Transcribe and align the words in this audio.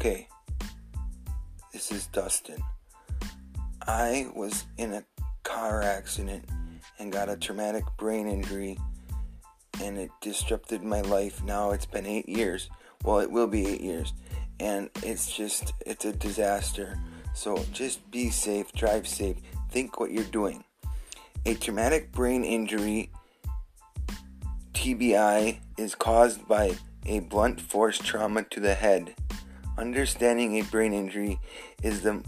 Okay, 0.00 0.28
this 1.72 1.90
is 1.90 2.06
Dustin. 2.06 2.62
I 3.84 4.28
was 4.32 4.64
in 4.76 4.92
a 4.92 5.02
car 5.42 5.82
accident 5.82 6.44
and 7.00 7.10
got 7.10 7.28
a 7.28 7.36
traumatic 7.36 7.82
brain 7.96 8.28
injury, 8.28 8.78
and 9.82 9.98
it 9.98 10.12
disrupted 10.20 10.84
my 10.84 11.00
life. 11.00 11.42
Now 11.42 11.72
it's 11.72 11.84
been 11.84 12.06
eight 12.06 12.28
years. 12.28 12.70
Well, 13.02 13.18
it 13.18 13.28
will 13.28 13.48
be 13.48 13.66
eight 13.66 13.80
years, 13.80 14.12
and 14.60 14.88
it's 15.02 15.36
just, 15.36 15.72
it's 15.84 16.04
a 16.04 16.12
disaster. 16.12 16.96
So 17.34 17.64
just 17.72 18.08
be 18.12 18.30
safe, 18.30 18.70
drive 18.70 19.08
safe, 19.08 19.38
think 19.72 19.98
what 19.98 20.12
you're 20.12 20.22
doing. 20.22 20.62
A 21.44 21.54
traumatic 21.54 22.12
brain 22.12 22.44
injury, 22.44 23.10
TBI, 24.74 25.58
is 25.76 25.96
caused 25.96 26.46
by 26.46 26.76
a 27.04 27.18
blunt 27.18 27.60
force 27.60 27.98
trauma 27.98 28.44
to 28.44 28.60
the 28.60 28.74
head. 28.74 29.16
Understanding 29.78 30.58
a 30.58 30.62
brain 30.62 30.92
injury 30.92 31.38
is 31.84 32.02
the 32.02 32.24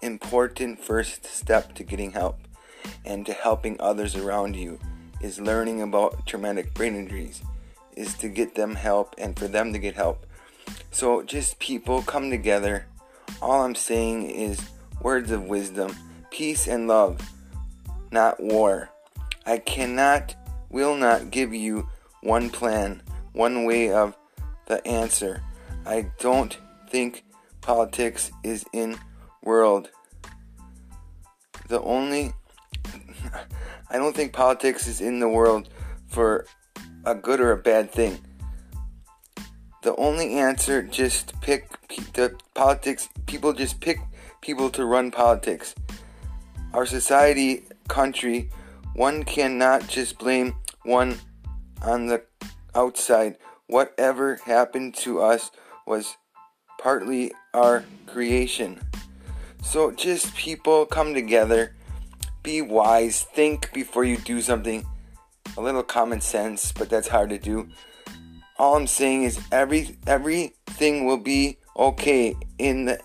important 0.00 0.82
first 0.82 1.26
step 1.26 1.74
to 1.74 1.84
getting 1.84 2.12
help 2.12 2.38
and 3.04 3.26
to 3.26 3.34
helping 3.34 3.78
others 3.78 4.16
around 4.16 4.56
you 4.56 4.80
is 5.20 5.38
learning 5.38 5.82
about 5.82 6.26
traumatic 6.26 6.72
brain 6.72 6.96
injuries 6.96 7.42
is 7.96 8.14
to 8.14 8.30
get 8.30 8.54
them 8.54 8.76
help 8.76 9.14
and 9.18 9.38
for 9.38 9.46
them 9.46 9.74
to 9.74 9.78
get 9.78 9.94
help. 9.94 10.24
So 10.90 11.22
just 11.22 11.58
people 11.58 12.00
come 12.00 12.30
together. 12.30 12.86
All 13.42 13.62
i'm 13.62 13.74
saying 13.74 14.30
is 14.30 14.70
words 15.02 15.30
of 15.30 15.44
wisdom 15.44 15.94
peace 16.30 16.66
and 16.66 16.88
love 16.88 17.20
not 18.10 18.42
war. 18.42 18.88
I 19.44 19.58
cannot 19.58 20.34
will 20.70 20.96
not 20.96 21.30
give 21.30 21.52
you 21.52 21.90
one 22.22 22.48
plan 22.48 23.02
one 23.34 23.64
way 23.64 23.92
of 23.92 24.16
the 24.66 24.84
answer. 24.86 25.42
I 25.84 26.06
don't 26.18 26.56
think 26.90 27.24
politics 27.60 28.30
is 28.42 28.64
in 28.72 28.98
world. 29.42 29.90
The 31.68 31.80
only 31.80 32.32
I 33.90 33.96
don't 33.96 34.14
think 34.14 34.32
politics 34.32 34.86
is 34.86 35.00
in 35.00 35.20
the 35.20 35.28
world 35.28 35.68
for 36.08 36.46
a 37.04 37.14
good 37.14 37.40
or 37.40 37.52
a 37.52 37.56
bad 37.56 37.90
thing. 37.92 38.18
The 39.82 39.96
only 39.96 40.34
answer 40.34 40.82
just 40.82 41.40
pick 41.40 41.68
the 42.12 42.36
politics 42.54 43.08
people 43.26 43.52
just 43.52 43.80
pick 43.80 43.98
people 44.40 44.68
to 44.70 44.84
run 44.84 45.10
politics. 45.10 45.74
Our 46.72 46.86
society, 46.86 47.64
country, 47.88 48.50
one 48.94 49.24
cannot 49.24 49.88
just 49.88 50.18
blame 50.18 50.54
one 50.82 51.18
on 51.82 52.06
the 52.06 52.22
outside. 52.74 53.36
Whatever 53.66 54.36
happened 54.44 54.94
to 54.96 55.20
us 55.20 55.50
was 55.86 56.16
partly 56.80 57.32
our 57.52 57.84
creation. 58.06 58.80
So 59.62 59.90
just 59.90 60.34
people 60.34 60.86
come 60.86 61.12
together, 61.12 61.74
be 62.42 62.62
wise, 62.62 63.22
think 63.22 63.72
before 63.72 64.04
you 64.04 64.16
do 64.16 64.40
something. 64.40 64.86
A 65.56 65.60
little 65.60 65.82
common 65.82 66.20
sense, 66.20 66.72
but 66.72 66.88
that's 66.88 67.08
hard 67.08 67.30
to 67.30 67.38
do. 67.38 67.68
All 68.58 68.76
I'm 68.76 68.86
saying 68.86 69.24
is 69.24 69.40
every 69.52 69.96
everything 70.06 71.06
will 71.06 71.18
be 71.18 71.58
okay 71.76 72.34
in 72.58 72.86
the 72.86 73.00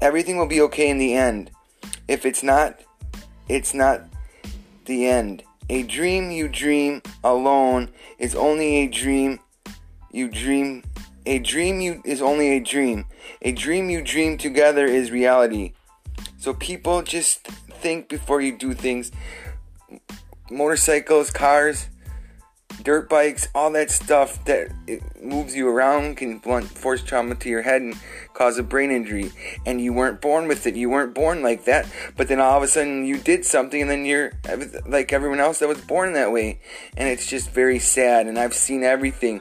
everything 0.00 0.36
will 0.36 0.46
be 0.46 0.60
okay 0.62 0.88
in 0.88 0.98
the 0.98 1.14
end. 1.14 1.50
If 2.08 2.26
it's 2.26 2.42
not, 2.42 2.80
it's 3.48 3.74
not 3.74 4.02
the 4.86 5.06
end. 5.06 5.42
A 5.70 5.82
dream 5.82 6.30
you 6.30 6.48
dream 6.48 7.02
alone 7.22 7.90
is 8.18 8.34
only 8.34 8.76
a 8.78 8.86
dream 8.86 9.40
you 10.10 10.28
dream 10.28 10.82
a 11.26 11.38
dream 11.38 11.80
you 11.80 12.02
is 12.04 12.20
only 12.20 12.56
a 12.56 12.60
dream. 12.60 13.06
A 13.42 13.52
dream 13.52 13.90
you 13.90 14.02
dream 14.02 14.36
together 14.38 14.86
is 14.86 15.10
reality. 15.10 15.72
So 16.36 16.54
people 16.54 17.02
just 17.02 17.46
think 17.46 18.08
before 18.08 18.40
you 18.40 18.56
do 18.56 18.74
things. 18.74 19.10
Motorcycles, 20.50 21.30
cars, 21.30 21.88
dirt 22.82 23.08
bikes, 23.08 23.48
all 23.54 23.70
that 23.72 23.90
stuff 23.90 24.44
that 24.44 24.70
moves 25.22 25.56
you 25.56 25.68
around 25.68 26.16
can 26.18 26.38
blunt 26.38 26.66
force 26.66 27.02
trauma 27.02 27.34
to 27.36 27.48
your 27.48 27.62
head 27.62 27.80
and 27.80 27.94
cause 28.34 28.58
a 28.58 28.62
brain 28.62 28.90
injury. 28.90 29.32
And 29.64 29.80
you 29.80 29.94
weren't 29.94 30.20
born 30.20 30.48
with 30.48 30.66
it. 30.66 30.76
You 30.76 30.90
weren't 30.90 31.14
born 31.14 31.42
like 31.42 31.64
that. 31.64 31.86
But 32.16 32.28
then 32.28 32.40
all 32.40 32.58
of 32.58 32.62
a 32.62 32.68
sudden 32.68 33.06
you 33.06 33.16
did 33.16 33.46
something, 33.46 33.80
and 33.80 33.90
then 33.90 34.04
you're 34.04 34.32
like 34.86 35.12
everyone 35.12 35.40
else 35.40 35.60
that 35.60 35.68
was 35.68 35.80
born 35.80 36.12
that 36.12 36.30
way. 36.32 36.60
And 36.96 37.08
it's 37.08 37.26
just 37.26 37.50
very 37.50 37.78
sad. 37.78 38.26
And 38.26 38.38
I've 38.38 38.54
seen 38.54 38.84
everything. 38.84 39.40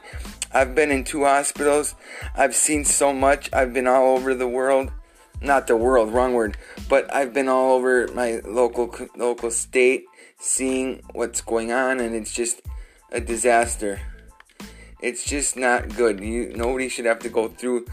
I've 0.54 0.76
been 0.76 0.92
in 0.92 1.04
two 1.04 1.24
hospitals. 1.24 1.96
I've 2.36 2.56
seen 2.56 2.86
so 2.86 3.12
much. 3.12 3.50
I've 3.52 3.74
been 3.74 3.88
all 3.88 4.16
over 4.16 4.36
the 4.36 4.48
world. 4.48 4.92
Not 5.42 5.68
the 5.68 5.76
world, 5.76 6.14
wrong 6.14 6.34
word. 6.34 6.58
But 6.88 7.14
I've 7.14 7.34
been 7.34 7.50
all 7.50 7.74
over 7.74 8.08
my 8.14 8.40
local 8.46 8.94
local 9.18 9.50
state 9.50 10.06
seeing 10.40 11.02
what's 11.14 11.42
going 11.42 11.72
on 11.72 12.00
and 12.00 12.14
it's 12.14 12.34
just 12.34 12.62
a 13.12 13.20
disaster. 13.20 14.00
It's 15.02 15.26
just 15.26 15.58
not 15.58 15.96
good. 15.96 16.20
You 16.20 16.54
nobody 16.56 16.88
should 16.88 17.06
have 17.06 17.20
to 17.20 17.30
go 17.30 17.48
through 17.48 17.88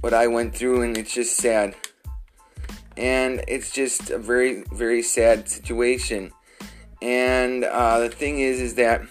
what 0.00 0.12
I 0.12 0.26
went 0.26 0.54
through 0.54 0.82
and 0.82 0.98
it's 0.98 1.14
just 1.14 1.36
sad. 1.36 1.74
And 2.96 3.42
it's 3.46 3.72
just 3.72 4.10
a 4.10 4.18
very 4.18 4.64
very 4.72 5.02
sad 5.02 5.48
situation. 5.48 6.32
And 7.00 7.64
uh, 7.64 8.00
the 8.00 8.08
thing 8.10 8.40
is 8.40 8.60
is 8.60 8.74
that 8.74 9.02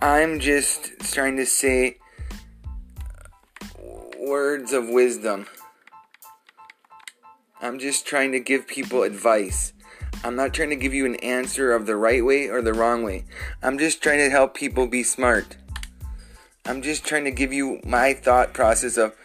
I'm 0.00 0.38
just 0.38 1.00
trying 1.12 1.38
to 1.38 1.46
say 1.46 1.98
words 4.16 4.72
of 4.72 4.88
wisdom. 4.88 5.46
I'm 7.60 7.80
just 7.80 8.06
trying 8.06 8.30
to 8.30 8.38
give 8.38 8.68
people 8.68 9.02
advice. 9.02 9.72
I'm 10.22 10.36
not 10.36 10.54
trying 10.54 10.70
to 10.70 10.76
give 10.76 10.94
you 10.94 11.04
an 11.04 11.16
answer 11.16 11.72
of 11.72 11.86
the 11.86 11.96
right 11.96 12.24
way 12.24 12.46
or 12.46 12.62
the 12.62 12.74
wrong 12.74 13.02
way. 13.02 13.24
I'm 13.60 13.76
just 13.76 14.00
trying 14.00 14.18
to 14.18 14.30
help 14.30 14.54
people 14.54 14.86
be 14.86 15.02
smart. 15.02 15.56
I'm 16.64 16.80
just 16.80 17.04
trying 17.04 17.24
to 17.24 17.32
give 17.32 17.52
you 17.52 17.80
my 17.84 18.12
thought 18.12 18.54
process 18.54 18.98
of 18.98 19.16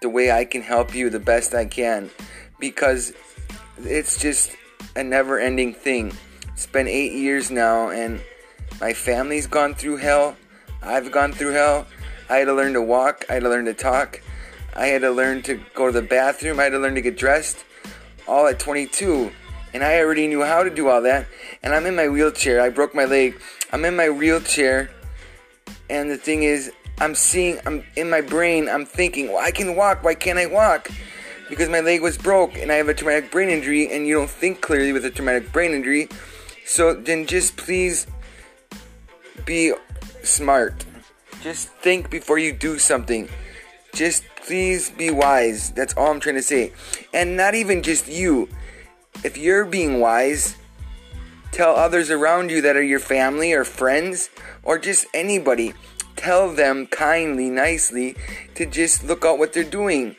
the 0.00 0.08
way 0.08 0.30
I 0.30 0.44
can 0.44 0.62
help 0.62 0.94
you 0.94 1.10
the 1.10 1.18
best 1.18 1.54
I 1.54 1.64
can 1.64 2.08
because 2.60 3.12
it's 3.78 4.16
just 4.16 4.54
a 4.94 5.02
never 5.02 5.40
ending 5.40 5.74
thing. 5.74 6.12
It's 6.52 6.66
been 6.66 6.86
eight 6.86 7.14
years 7.14 7.50
now 7.50 7.88
and 7.88 8.20
my 8.80 8.92
family's 8.92 9.46
gone 9.46 9.74
through 9.74 9.96
hell. 9.96 10.36
I've 10.82 11.10
gone 11.12 11.32
through 11.32 11.52
hell. 11.52 11.86
I 12.28 12.36
had 12.36 12.44
to 12.46 12.54
learn 12.54 12.72
to 12.74 12.82
walk. 12.82 13.24
I 13.28 13.34
had 13.34 13.42
to 13.42 13.48
learn 13.48 13.64
to 13.66 13.74
talk. 13.74 14.22
I 14.74 14.86
had 14.86 15.02
to 15.02 15.10
learn 15.10 15.42
to 15.42 15.60
go 15.74 15.86
to 15.86 15.92
the 15.92 16.06
bathroom. 16.06 16.60
I 16.60 16.64
had 16.64 16.72
to 16.72 16.78
learn 16.78 16.94
to 16.94 17.00
get 17.00 17.16
dressed. 17.16 17.64
All 18.28 18.46
at 18.46 18.58
22. 18.58 19.32
And 19.74 19.84
I 19.84 19.98
already 19.98 20.26
knew 20.26 20.42
how 20.42 20.62
to 20.62 20.70
do 20.70 20.88
all 20.88 21.02
that. 21.02 21.26
And 21.62 21.74
I'm 21.74 21.86
in 21.86 21.96
my 21.96 22.08
wheelchair. 22.08 22.60
I 22.60 22.70
broke 22.70 22.94
my 22.94 23.04
leg. 23.04 23.40
I'm 23.72 23.84
in 23.84 23.96
my 23.96 24.08
wheelchair. 24.08 24.90
And 25.88 26.10
the 26.10 26.16
thing 26.16 26.44
is, 26.44 26.72
I'm 27.00 27.14
seeing, 27.14 27.58
I'm 27.66 27.84
in 27.96 28.10
my 28.10 28.20
brain, 28.20 28.68
I'm 28.68 28.84
thinking, 28.84 29.28
well, 29.28 29.38
I 29.38 29.50
can 29.50 29.74
walk. 29.74 30.04
Why 30.04 30.14
can't 30.14 30.38
I 30.38 30.46
walk? 30.46 30.90
Because 31.48 31.68
my 31.68 31.80
leg 31.80 32.02
was 32.02 32.16
broke 32.16 32.56
and 32.56 32.70
I 32.70 32.76
have 32.76 32.88
a 32.88 32.94
traumatic 32.94 33.30
brain 33.30 33.48
injury. 33.48 33.92
And 33.92 34.06
you 34.06 34.14
don't 34.14 34.30
think 34.30 34.60
clearly 34.60 34.92
with 34.92 35.04
a 35.04 35.10
traumatic 35.10 35.50
brain 35.52 35.72
injury. 35.72 36.08
So 36.64 36.94
then 36.94 37.26
just 37.26 37.56
please 37.56 38.06
be 39.44 39.72
smart. 40.22 40.84
Just 41.42 41.68
think 41.68 42.10
before 42.10 42.38
you 42.38 42.52
do 42.52 42.78
something. 42.78 43.28
Just 43.94 44.24
please 44.46 44.90
be 44.90 45.10
wise. 45.10 45.70
That's 45.70 45.94
all 45.94 46.10
I'm 46.10 46.20
trying 46.20 46.36
to 46.36 46.42
say. 46.42 46.72
And 47.14 47.36
not 47.36 47.54
even 47.54 47.82
just 47.82 48.08
you. 48.08 48.48
If 49.24 49.36
you're 49.36 49.64
being 49.64 50.00
wise, 50.00 50.56
tell 51.52 51.74
others 51.74 52.10
around 52.10 52.50
you 52.50 52.60
that 52.62 52.76
are 52.76 52.82
your 52.82 53.00
family 53.00 53.52
or 53.52 53.64
friends 53.64 54.30
or 54.62 54.78
just 54.78 55.06
anybody. 55.14 55.72
Tell 56.16 56.52
them 56.52 56.86
kindly, 56.86 57.48
nicely 57.48 58.16
to 58.54 58.66
just 58.66 59.04
look 59.04 59.24
out 59.24 59.38
what 59.38 59.52
they're 59.52 59.64
doing. 59.64 60.16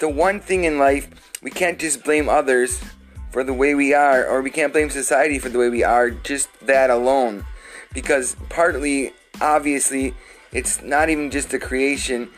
The 0.00 0.08
one 0.08 0.40
thing 0.40 0.64
in 0.64 0.78
life, 0.78 1.08
we 1.42 1.50
can't 1.50 1.78
just 1.78 2.02
blame 2.02 2.28
others 2.28 2.82
for 3.30 3.44
the 3.44 3.54
way 3.54 3.74
we 3.74 3.94
are, 3.94 4.26
or 4.26 4.42
we 4.42 4.50
can't 4.50 4.72
blame 4.72 4.90
society 4.90 5.38
for 5.38 5.48
the 5.48 5.58
way 5.58 5.68
we 5.68 5.82
are, 5.82 6.10
just 6.10 6.48
that 6.66 6.90
alone 6.90 7.44
because 7.92 8.36
partly, 8.48 9.12
obviously, 9.40 10.14
it's 10.52 10.82
not 10.82 11.08
even 11.08 11.30
just 11.30 11.50
the 11.50 11.58
creation, 11.58 12.28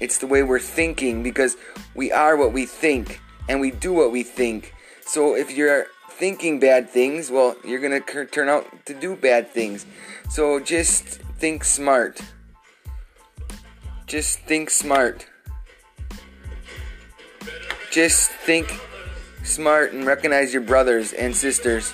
it's 0.00 0.18
the 0.18 0.26
way 0.26 0.42
we're 0.42 0.58
thinking 0.58 1.22
because 1.22 1.56
we 1.94 2.10
are 2.12 2.36
what 2.36 2.52
we 2.52 2.66
think 2.66 3.20
and 3.48 3.60
we 3.60 3.70
do 3.70 3.92
what 3.92 4.10
we 4.10 4.22
think. 4.22 4.74
So 5.04 5.34
if 5.36 5.50
you're 5.56 5.86
thinking 6.10 6.60
bad 6.60 6.88
things, 6.88 7.30
well, 7.30 7.56
you're 7.64 7.80
going 7.80 8.02
to 8.02 8.26
turn 8.26 8.48
out 8.48 8.66
to 8.86 8.94
do 8.94 9.16
bad 9.16 9.50
things. 9.50 9.86
So 10.28 10.60
just 10.60 11.04
think 11.38 11.64
smart. 11.64 12.20
Just 14.06 14.40
think 14.40 14.70
smart. 14.70 15.26
Just 17.90 18.30
think 18.30 18.72
smart 19.42 19.92
and 19.92 20.06
recognize 20.06 20.52
your 20.52 20.62
brothers 20.62 21.12
and 21.12 21.34
sisters. 21.34 21.92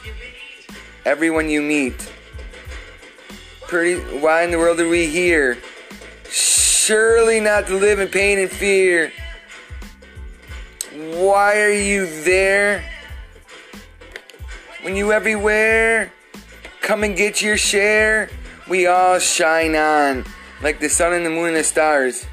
Everyone 1.05 1.49
you 1.49 1.63
meet 1.63 2.13
pretty. 3.69 4.01
Why 4.19 4.43
in 4.43 4.51
the 4.51 4.59
world 4.59 4.81
are 4.81 4.89
we 4.89 5.07
here? 5.07 5.59
Surely 6.29 7.39
not 7.39 7.67
to 7.67 7.77
live 7.77 8.01
in 8.01 8.09
pain 8.09 8.39
and 8.39 8.51
fear. 8.51 9.13
Why 10.95 11.61
are 11.61 11.73
you 11.73 12.07
there? 12.25 12.83
When 14.83 14.97
you 14.97 15.13
everywhere, 15.13 16.11
come 16.81 17.05
and 17.05 17.15
get 17.17 17.43
your 17.43 17.59
share. 17.59 18.31
We 18.69 18.87
all 18.87 19.19
shine 19.19 19.77
on 19.77 20.25
like 20.63 20.81
the 20.81 20.89
sun 20.89 21.13
and 21.13 21.25
the 21.25 21.31
moon 21.31 21.49
and 21.49 21.57
the 21.57 21.65
stars. 21.65 22.27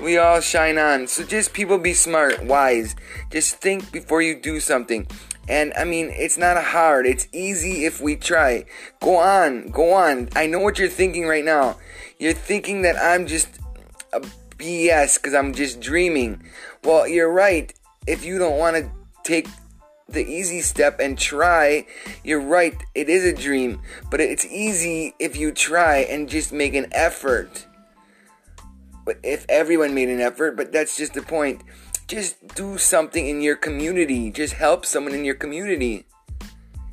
We 0.00 0.18
all 0.18 0.40
shine 0.40 0.78
on. 0.78 1.08
So 1.08 1.24
just 1.24 1.52
people 1.52 1.78
be 1.78 1.94
smart, 1.94 2.42
wise. 2.44 2.96
Just 3.30 3.56
think 3.56 3.92
before 3.92 4.22
you 4.22 4.40
do 4.40 4.60
something. 4.60 5.06
And 5.50 5.72
I 5.76 5.82
mean, 5.82 6.10
it's 6.16 6.38
not 6.38 6.62
hard. 6.62 7.06
It's 7.06 7.26
easy 7.32 7.84
if 7.84 8.00
we 8.00 8.14
try. 8.14 8.66
Go 9.00 9.16
on, 9.16 9.70
go 9.70 9.92
on. 9.94 10.28
I 10.36 10.46
know 10.46 10.60
what 10.60 10.78
you're 10.78 10.88
thinking 10.88 11.26
right 11.26 11.44
now. 11.44 11.76
You're 12.20 12.34
thinking 12.34 12.82
that 12.82 12.96
I'm 12.96 13.26
just 13.26 13.48
a 14.12 14.20
BS 14.58 15.16
because 15.16 15.34
I'm 15.34 15.52
just 15.52 15.80
dreaming. 15.80 16.44
Well, 16.84 17.08
you're 17.08 17.32
right. 17.32 17.74
If 18.06 18.24
you 18.24 18.38
don't 18.38 18.58
want 18.58 18.76
to 18.76 18.88
take 19.24 19.48
the 20.08 20.24
easy 20.24 20.60
step 20.60 21.00
and 21.00 21.18
try, 21.18 21.84
you're 22.22 22.40
right. 22.40 22.80
It 22.94 23.08
is 23.08 23.24
a 23.24 23.32
dream, 23.32 23.80
but 24.08 24.20
it's 24.20 24.46
easy 24.46 25.14
if 25.18 25.36
you 25.36 25.50
try 25.50 25.98
and 25.98 26.28
just 26.28 26.52
make 26.52 26.74
an 26.74 26.86
effort. 26.92 27.66
But 29.04 29.18
if 29.24 29.46
everyone 29.48 29.94
made 29.94 30.10
an 30.10 30.20
effort, 30.20 30.56
but 30.56 30.70
that's 30.70 30.96
just 30.96 31.14
the 31.14 31.22
point. 31.22 31.62
Just 32.10 32.56
do 32.56 32.76
something 32.76 33.28
in 33.28 33.40
your 33.40 33.54
community. 33.54 34.32
Just 34.32 34.54
help 34.54 34.84
someone 34.84 35.14
in 35.14 35.24
your 35.24 35.36
community. 35.36 36.06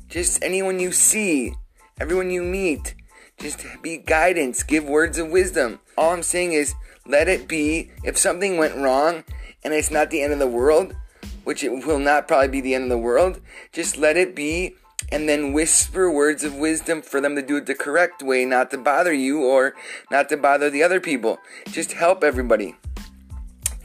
Just 0.08 0.40
anyone 0.44 0.78
you 0.78 0.92
see, 0.92 1.54
everyone 2.00 2.30
you 2.30 2.44
meet. 2.44 2.94
Just 3.36 3.66
be 3.82 3.96
guidance, 3.96 4.62
give 4.62 4.84
words 4.84 5.18
of 5.18 5.28
wisdom. 5.28 5.80
All 5.96 6.12
I'm 6.12 6.22
saying 6.22 6.52
is 6.52 6.72
let 7.04 7.26
it 7.26 7.48
be. 7.48 7.90
If 8.04 8.16
something 8.16 8.58
went 8.58 8.76
wrong 8.76 9.24
and 9.64 9.74
it's 9.74 9.90
not 9.90 10.10
the 10.10 10.22
end 10.22 10.32
of 10.32 10.38
the 10.38 10.46
world, 10.46 10.94
which 11.42 11.64
it 11.64 11.84
will 11.84 11.98
not 11.98 12.28
probably 12.28 12.46
be 12.46 12.60
the 12.60 12.76
end 12.76 12.84
of 12.84 12.90
the 12.90 12.96
world, 12.96 13.40
just 13.72 13.96
let 13.96 14.16
it 14.16 14.36
be 14.36 14.76
and 15.10 15.28
then 15.28 15.52
whisper 15.52 16.08
words 16.08 16.44
of 16.44 16.54
wisdom 16.54 17.02
for 17.02 17.20
them 17.20 17.34
to 17.34 17.42
do 17.42 17.56
it 17.56 17.66
the 17.66 17.74
correct 17.74 18.22
way, 18.22 18.44
not 18.44 18.70
to 18.70 18.78
bother 18.78 19.12
you 19.12 19.44
or 19.44 19.74
not 20.12 20.28
to 20.28 20.36
bother 20.36 20.70
the 20.70 20.84
other 20.84 21.00
people. 21.00 21.40
Just 21.66 21.90
help 21.94 22.22
everybody. 22.22 22.76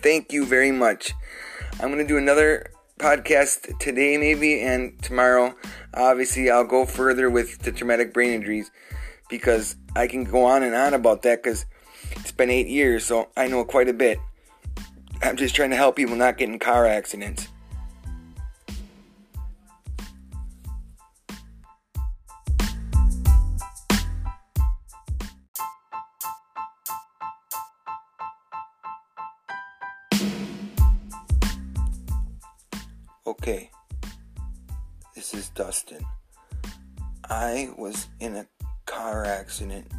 Thank 0.04 0.32
you 0.32 0.46
very 0.46 0.72
much. 0.72 1.16
I'm 1.80 1.90
going 1.90 1.98
to 1.98 2.08
do 2.08 2.18
another 2.18 2.72
podcast 3.00 3.78
today, 3.80 4.18
maybe, 4.18 4.62
and 4.62 5.02
tomorrow. 5.02 5.56
Obviously, 5.94 6.50
I'll 6.50 6.64
go 6.64 6.86
further 6.86 7.30
with 7.30 7.60
the 7.60 7.72
traumatic 7.72 8.14
brain 8.14 8.32
injuries 8.32 8.72
because 9.30 9.76
I 9.96 10.08
can 10.08 10.24
go 10.24 10.46
on 10.46 10.64
and 10.64 10.76
on 10.76 10.94
about 10.94 11.24
that 11.24 11.44
because 11.44 11.66
it's 12.12 12.32
been 12.32 12.50
eight 12.50 12.68
years, 12.68 13.06
so 13.06 13.30
I 13.36 13.48
know 13.48 13.66
quite 13.66 13.90
a 13.90 13.94
bit. 13.94 14.20
I'm 15.22 15.36
just 15.36 15.56
trying 15.56 15.72
to 15.72 15.76
help 15.76 15.96
people 15.96 16.16
not 16.16 16.38
get 16.38 16.50
in 16.50 16.60
car 16.60 16.86
accidents. 16.86 17.48
Okay, 33.26 33.72
this 35.16 35.34
is 35.34 35.48
Dustin. 35.48 36.06
I 37.30 37.70
was 37.78 38.10
in 38.20 38.36
a 38.36 38.46
car 38.86 39.24
accident 39.24 39.90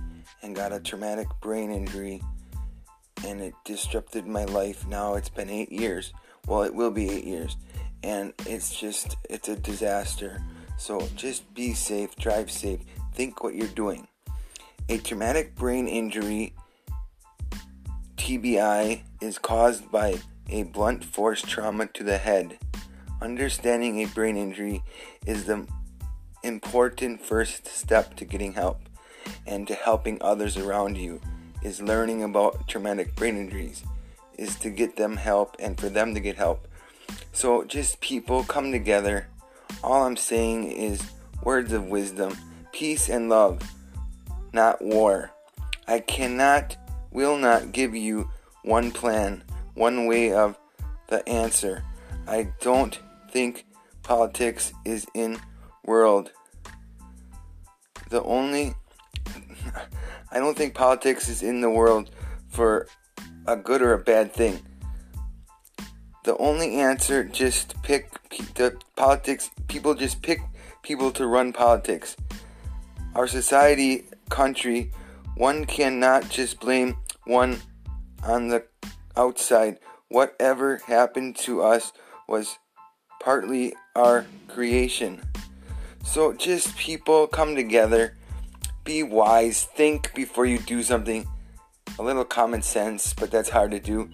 and 0.42 0.54
got 0.54 0.74
a 0.74 0.78
traumatic 0.78 1.28
brain 1.40 1.70
injury, 1.70 2.20
and 3.26 3.40
it 3.40 3.54
disrupted 3.64 4.26
my 4.26 4.44
life. 4.44 4.86
Now 4.86 5.14
it's 5.14 5.30
been 5.30 5.48
eight 5.48 5.72
years. 5.72 6.12
Well, 6.46 6.64
it 6.64 6.74
will 6.74 6.90
be 6.90 7.08
eight 7.08 7.24
years, 7.24 7.56
and 8.02 8.34
it's 8.44 8.78
just, 8.78 9.16
it's 9.30 9.48
a 9.48 9.56
disaster. 9.56 10.42
So 10.76 11.08
just 11.16 11.54
be 11.54 11.72
safe, 11.72 12.14
drive 12.16 12.50
safe, 12.50 12.80
think 13.14 13.42
what 13.42 13.54
you're 13.54 13.68
doing. 13.68 14.06
A 14.90 14.98
traumatic 14.98 15.54
brain 15.54 15.88
injury, 15.88 16.52
TBI, 18.18 19.00
is 19.22 19.38
caused 19.38 19.90
by 19.90 20.16
a 20.50 20.64
blunt 20.64 21.02
force 21.02 21.40
trauma 21.40 21.86
to 21.86 22.04
the 22.04 22.18
head. 22.18 22.58
Understanding 23.24 24.02
a 24.02 24.06
brain 24.08 24.36
injury 24.36 24.82
is 25.24 25.46
the 25.46 25.66
important 26.42 27.22
first 27.22 27.66
step 27.66 28.16
to 28.16 28.26
getting 28.26 28.52
help 28.52 28.78
and 29.46 29.66
to 29.66 29.72
helping 29.74 30.18
others 30.20 30.58
around 30.58 30.98
you 30.98 31.22
is 31.62 31.80
learning 31.80 32.22
about 32.22 32.68
traumatic 32.68 33.16
brain 33.16 33.38
injuries 33.38 33.82
is 34.36 34.56
to 34.56 34.68
get 34.68 34.96
them 34.96 35.16
help 35.16 35.56
and 35.58 35.80
for 35.80 35.88
them 35.88 36.12
to 36.12 36.20
get 36.20 36.36
help. 36.36 36.68
So 37.32 37.64
just 37.64 37.98
people 38.02 38.44
come 38.44 38.70
together. 38.70 39.28
All 39.82 40.04
i'm 40.04 40.18
saying 40.18 40.70
is 40.70 41.00
words 41.42 41.72
of 41.72 41.86
wisdom 41.86 42.36
peace 42.72 43.08
and 43.08 43.30
love 43.30 43.62
not 44.52 44.84
war. 44.84 45.30
I 45.88 46.00
cannot 46.00 46.76
will 47.10 47.38
not 47.38 47.72
give 47.72 47.94
you 47.94 48.28
one 48.64 48.90
plan 48.90 49.44
one 49.72 50.04
way 50.04 50.34
of 50.34 50.58
the 51.08 51.26
answer. 51.26 51.84
I 52.26 52.48
don't 52.60 52.98
think 53.34 53.66
politics 54.04 54.72
is 54.84 55.08
in 55.12 55.40
world. 55.84 56.30
The 58.10 58.22
only 58.22 58.74
I 60.30 60.38
don't 60.38 60.56
think 60.56 60.72
politics 60.74 61.28
is 61.28 61.42
in 61.42 61.60
the 61.60 61.68
world 61.68 62.10
for 62.48 62.86
a 63.44 63.56
good 63.56 63.82
or 63.82 63.92
a 63.92 63.98
bad 63.98 64.32
thing. 64.32 64.60
The 66.22 66.36
only 66.36 66.76
answer 66.76 67.24
just 67.24 67.74
pick 67.82 68.08
the 68.54 68.78
politics 68.94 69.50
people 69.66 69.94
just 69.96 70.22
pick 70.22 70.38
people 70.82 71.10
to 71.10 71.26
run 71.26 71.52
politics. 71.52 72.16
Our 73.16 73.26
society, 73.26 74.04
country, 74.30 74.92
one 75.36 75.64
cannot 75.64 76.28
just 76.28 76.60
blame 76.60 76.98
one 77.24 77.58
on 78.22 78.46
the 78.46 78.64
outside. 79.16 79.80
Whatever 80.08 80.78
happened 80.86 81.34
to 81.38 81.62
us 81.62 81.92
was 82.28 82.58
partly 83.24 83.72
our 83.96 84.26
creation. 84.48 85.18
So 86.04 86.34
just 86.34 86.76
people 86.76 87.26
come 87.26 87.56
together, 87.56 88.16
be 88.84 89.02
wise, 89.02 89.64
think 89.64 90.14
before 90.14 90.44
you 90.44 90.58
do 90.58 90.82
something. 90.82 91.26
A 91.98 92.02
little 92.02 92.26
common 92.26 92.60
sense, 92.60 93.14
but 93.14 93.30
that's 93.30 93.48
hard 93.48 93.70
to 93.70 93.80
do. 93.80 94.10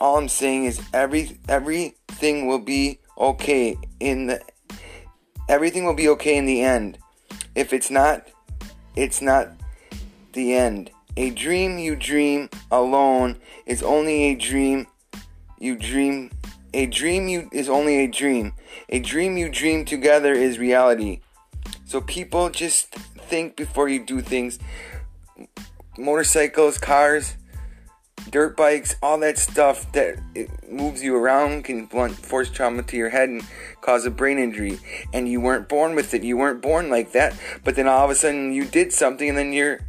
All 0.00 0.16
I'm 0.16 0.28
saying 0.28 0.64
is 0.64 0.80
every 0.94 1.38
everything 1.48 2.46
will 2.46 2.60
be 2.60 2.98
okay 3.18 3.76
in 4.00 4.26
the 4.28 4.40
everything 5.50 5.84
will 5.84 5.94
be 5.94 6.08
okay 6.08 6.38
in 6.38 6.46
the 6.46 6.62
end. 6.62 6.96
If 7.54 7.74
it's 7.74 7.90
not, 7.90 8.26
it's 8.96 9.20
not 9.20 9.48
the 10.32 10.54
end. 10.54 10.90
A 11.18 11.28
dream 11.28 11.78
you 11.78 11.94
dream 11.94 12.48
alone 12.70 13.36
is 13.66 13.82
only 13.82 14.24
a 14.24 14.34
dream 14.34 14.86
you 15.58 15.76
dream 15.76 16.30
a 16.74 16.86
dream 16.86 17.28
you 17.28 17.48
is 17.52 17.68
only 17.68 18.04
a 18.04 18.08
dream. 18.08 18.52
A 18.88 18.98
dream 18.98 19.36
you 19.36 19.48
dream 19.48 19.84
together 19.84 20.32
is 20.32 20.58
reality. 20.58 21.20
So 21.86 22.00
people 22.00 22.50
just 22.50 22.88
think 22.88 23.56
before 23.56 23.88
you 23.88 24.04
do 24.04 24.20
things. 24.20 24.58
Motorcycles, 25.96 26.78
cars, 26.78 27.36
dirt 28.30 28.56
bikes, 28.56 28.96
all 29.00 29.18
that 29.20 29.38
stuff 29.38 29.90
that 29.92 30.18
moves 30.68 31.02
you 31.02 31.14
around 31.14 31.64
can 31.64 31.86
blunt 31.86 32.16
force 32.16 32.50
trauma 32.50 32.82
to 32.82 32.96
your 32.96 33.10
head 33.10 33.28
and 33.28 33.42
cause 33.80 34.04
a 34.04 34.10
brain 34.10 34.38
injury. 34.38 34.80
And 35.12 35.28
you 35.28 35.40
weren't 35.40 35.68
born 35.68 35.94
with 35.94 36.12
it. 36.14 36.24
You 36.24 36.36
weren't 36.36 36.60
born 36.60 36.90
like 36.90 37.12
that. 37.12 37.38
But 37.62 37.76
then 37.76 37.86
all 37.86 38.04
of 38.04 38.10
a 38.10 38.16
sudden 38.16 38.52
you 38.52 38.64
did 38.64 38.92
something, 38.92 39.28
and 39.28 39.38
then 39.38 39.52
you're 39.52 39.80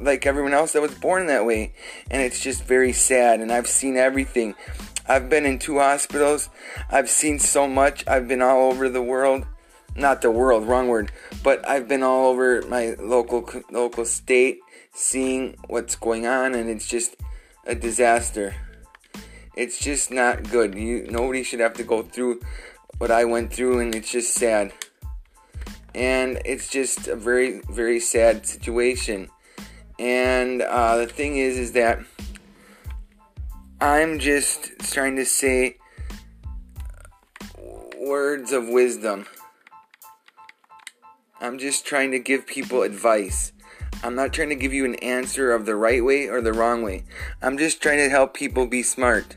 like 0.00 0.24
everyone 0.24 0.54
else 0.54 0.72
that 0.72 0.80
was 0.80 0.94
born 0.94 1.26
that 1.26 1.44
way. 1.44 1.74
And 2.10 2.22
it's 2.22 2.40
just 2.40 2.64
very 2.64 2.94
sad. 2.94 3.40
And 3.40 3.52
I've 3.52 3.68
seen 3.68 3.98
everything. 3.98 4.54
I've 5.10 5.28
been 5.28 5.44
in 5.44 5.58
two 5.58 5.80
hospitals. 5.80 6.50
I've 6.88 7.10
seen 7.10 7.40
so 7.40 7.66
much. 7.66 8.06
I've 8.06 8.28
been 8.28 8.40
all 8.40 8.70
over 8.70 8.88
the 8.88 9.02
world. 9.02 9.44
Not 9.96 10.22
the 10.22 10.30
world, 10.30 10.68
wrong 10.68 10.86
word. 10.86 11.10
But 11.42 11.68
I've 11.68 11.88
been 11.88 12.04
all 12.04 12.28
over 12.28 12.62
my 12.68 12.94
local 12.96 13.44
local 13.72 14.04
state 14.04 14.60
seeing 14.94 15.56
what's 15.66 15.96
going 15.96 16.28
on 16.28 16.54
and 16.54 16.70
it's 16.70 16.86
just 16.86 17.16
a 17.66 17.74
disaster. 17.74 18.54
It's 19.56 19.80
just 19.80 20.12
not 20.12 20.48
good. 20.48 20.76
You 20.76 21.08
nobody 21.10 21.42
should 21.42 21.58
have 21.58 21.74
to 21.74 21.82
go 21.82 22.02
through 22.04 22.40
what 22.98 23.10
I 23.10 23.24
went 23.24 23.52
through 23.52 23.80
and 23.80 23.92
it's 23.92 24.12
just 24.12 24.34
sad. 24.34 24.72
And 25.92 26.40
it's 26.44 26.68
just 26.68 27.08
a 27.08 27.16
very 27.16 27.62
very 27.68 27.98
sad 27.98 28.46
situation. 28.46 29.28
And 29.98 30.62
uh, 30.62 30.98
the 30.98 31.08
thing 31.08 31.36
is 31.36 31.58
is 31.58 31.72
that 31.72 31.98
I'm 33.82 34.18
just 34.18 34.78
trying 34.92 35.16
to 35.16 35.24
say 35.24 35.78
words 37.98 38.52
of 38.52 38.68
wisdom. 38.68 39.24
I'm 41.40 41.58
just 41.58 41.86
trying 41.86 42.10
to 42.10 42.18
give 42.18 42.46
people 42.46 42.82
advice. 42.82 43.52
I'm 44.04 44.14
not 44.14 44.34
trying 44.34 44.50
to 44.50 44.54
give 44.54 44.74
you 44.74 44.84
an 44.84 44.96
answer 44.96 45.50
of 45.52 45.64
the 45.64 45.76
right 45.76 46.04
way 46.04 46.28
or 46.28 46.42
the 46.42 46.52
wrong 46.52 46.82
way. 46.82 47.04
I'm 47.40 47.56
just 47.56 47.80
trying 47.80 47.96
to 47.98 48.10
help 48.10 48.34
people 48.34 48.66
be 48.66 48.82
smart. 48.82 49.36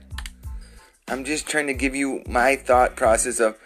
I'm 1.07 1.23
just 1.23 1.47
trying 1.47 1.67
to 1.67 1.73
give 1.73 1.95
you 1.95 2.21
my 2.27 2.57
thought 2.57 2.97
process 2.97 3.39
of 3.39 3.57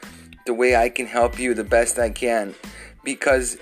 the 0.45 0.53
way 0.53 0.75
I 0.75 0.89
can 0.89 1.07
help 1.07 1.39
you 1.39 1.55
the 1.55 1.63
best 1.63 1.97
I 1.97 2.11
can 2.11 2.53
because 3.03 3.57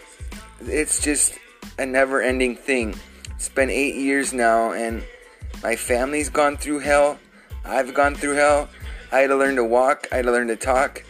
it's 0.61 1.01
just 1.01 1.37
a 1.79 1.85
never 1.85 2.21
ending 2.21 2.57
thing. 2.57 2.95
It's 3.35 3.47
been 3.47 3.69
eight 3.69 3.95
years 3.95 4.33
now, 4.33 4.71
and 4.71 5.03
my 5.63 5.75
family's 5.75 6.29
gone 6.29 6.57
through 6.57 6.79
hell. 6.79 7.19
I've 7.63 7.93
gone 7.93 8.15
through 8.15 8.35
hell. 8.35 8.69
I 9.11 9.19
had 9.19 9.27
to 9.27 9.35
learn 9.35 9.55
to 9.55 9.63
walk, 9.63 10.07
I 10.11 10.17
had 10.17 10.25
to 10.25 10.31
learn 10.31 10.47
to 10.47 10.55
talk, 10.55 11.03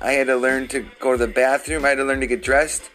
I 0.00 0.12
had 0.12 0.28
to 0.28 0.36
learn 0.36 0.68
to 0.68 0.86
go 1.00 1.12
to 1.12 1.18
the 1.18 1.32
bathroom, 1.32 1.84
I 1.84 1.88
had 1.88 1.96
to 1.96 2.04
learn 2.04 2.20
to 2.20 2.26
get 2.26 2.42
dressed, 2.42 2.90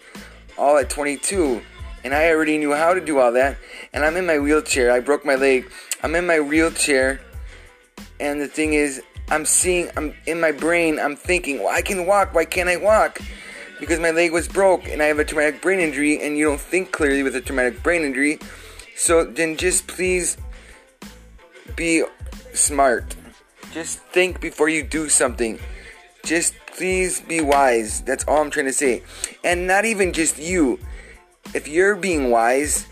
all 0.57 0.77
at 0.77 0.89
22. 0.89 1.61
And 2.03 2.13
I 2.13 2.29
already 2.29 2.57
knew 2.57 2.73
how 2.73 2.93
to 2.93 3.01
do 3.01 3.19
all 3.19 3.31
that. 3.33 3.57
And 3.93 4.03
I'm 4.03 4.17
in 4.17 4.25
my 4.25 4.37
wheelchair. 4.37 4.91
I 4.91 4.99
broke 4.99 5.25
my 5.25 5.35
leg. 5.35 5.71
I'm 6.01 6.15
in 6.15 6.27
my 6.27 6.39
wheelchair. 6.39 7.21
And 8.19 8.41
the 8.41 8.47
thing 8.47 8.73
is, 8.73 9.01
I'm 9.29 9.45
seeing, 9.45 9.89
I'm 9.95 10.13
in 10.25 10.39
my 10.39 10.51
brain, 10.51 10.99
I'm 10.99 11.15
thinking, 11.15 11.59
well, 11.59 11.69
I 11.69 11.81
can 11.81 12.05
walk. 12.05 12.33
Why 12.33 12.43
can't 12.43 12.67
I 12.67 12.75
walk? 12.75 13.19
Because 13.79 13.99
my 13.99 14.11
leg 14.11 14.33
was 14.33 14.47
broke 14.47 14.87
and 14.87 15.01
I 15.01 15.05
have 15.05 15.19
a 15.19 15.25
traumatic 15.25 15.61
brain 15.61 15.79
injury, 15.79 16.21
and 16.21 16.37
you 16.37 16.45
don't 16.45 16.59
think 16.59 16.91
clearly 16.91 17.23
with 17.23 17.35
a 17.35 17.41
traumatic 17.41 17.81
brain 17.81 18.03
injury. 18.03 18.39
So 18.95 19.23
then 19.23 19.55
just 19.55 19.87
please 19.87 20.37
be 21.75 22.03
smart. 22.53 23.15
Just 23.71 23.99
think 23.99 24.39
before 24.39 24.69
you 24.69 24.83
do 24.83 25.09
something. 25.09 25.59
Just 26.23 26.53
please 26.67 27.21
be 27.21 27.41
wise. 27.41 28.01
That's 28.01 28.23
all 28.25 28.41
I'm 28.41 28.51
trying 28.51 28.67
to 28.67 28.73
say. 28.73 29.03
And 29.43 29.67
not 29.67 29.85
even 29.85 30.13
just 30.13 30.39
you. 30.39 30.79
If 31.53 31.67
you're 31.67 31.95
being 31.95 32.29
wise, 32.29 32.87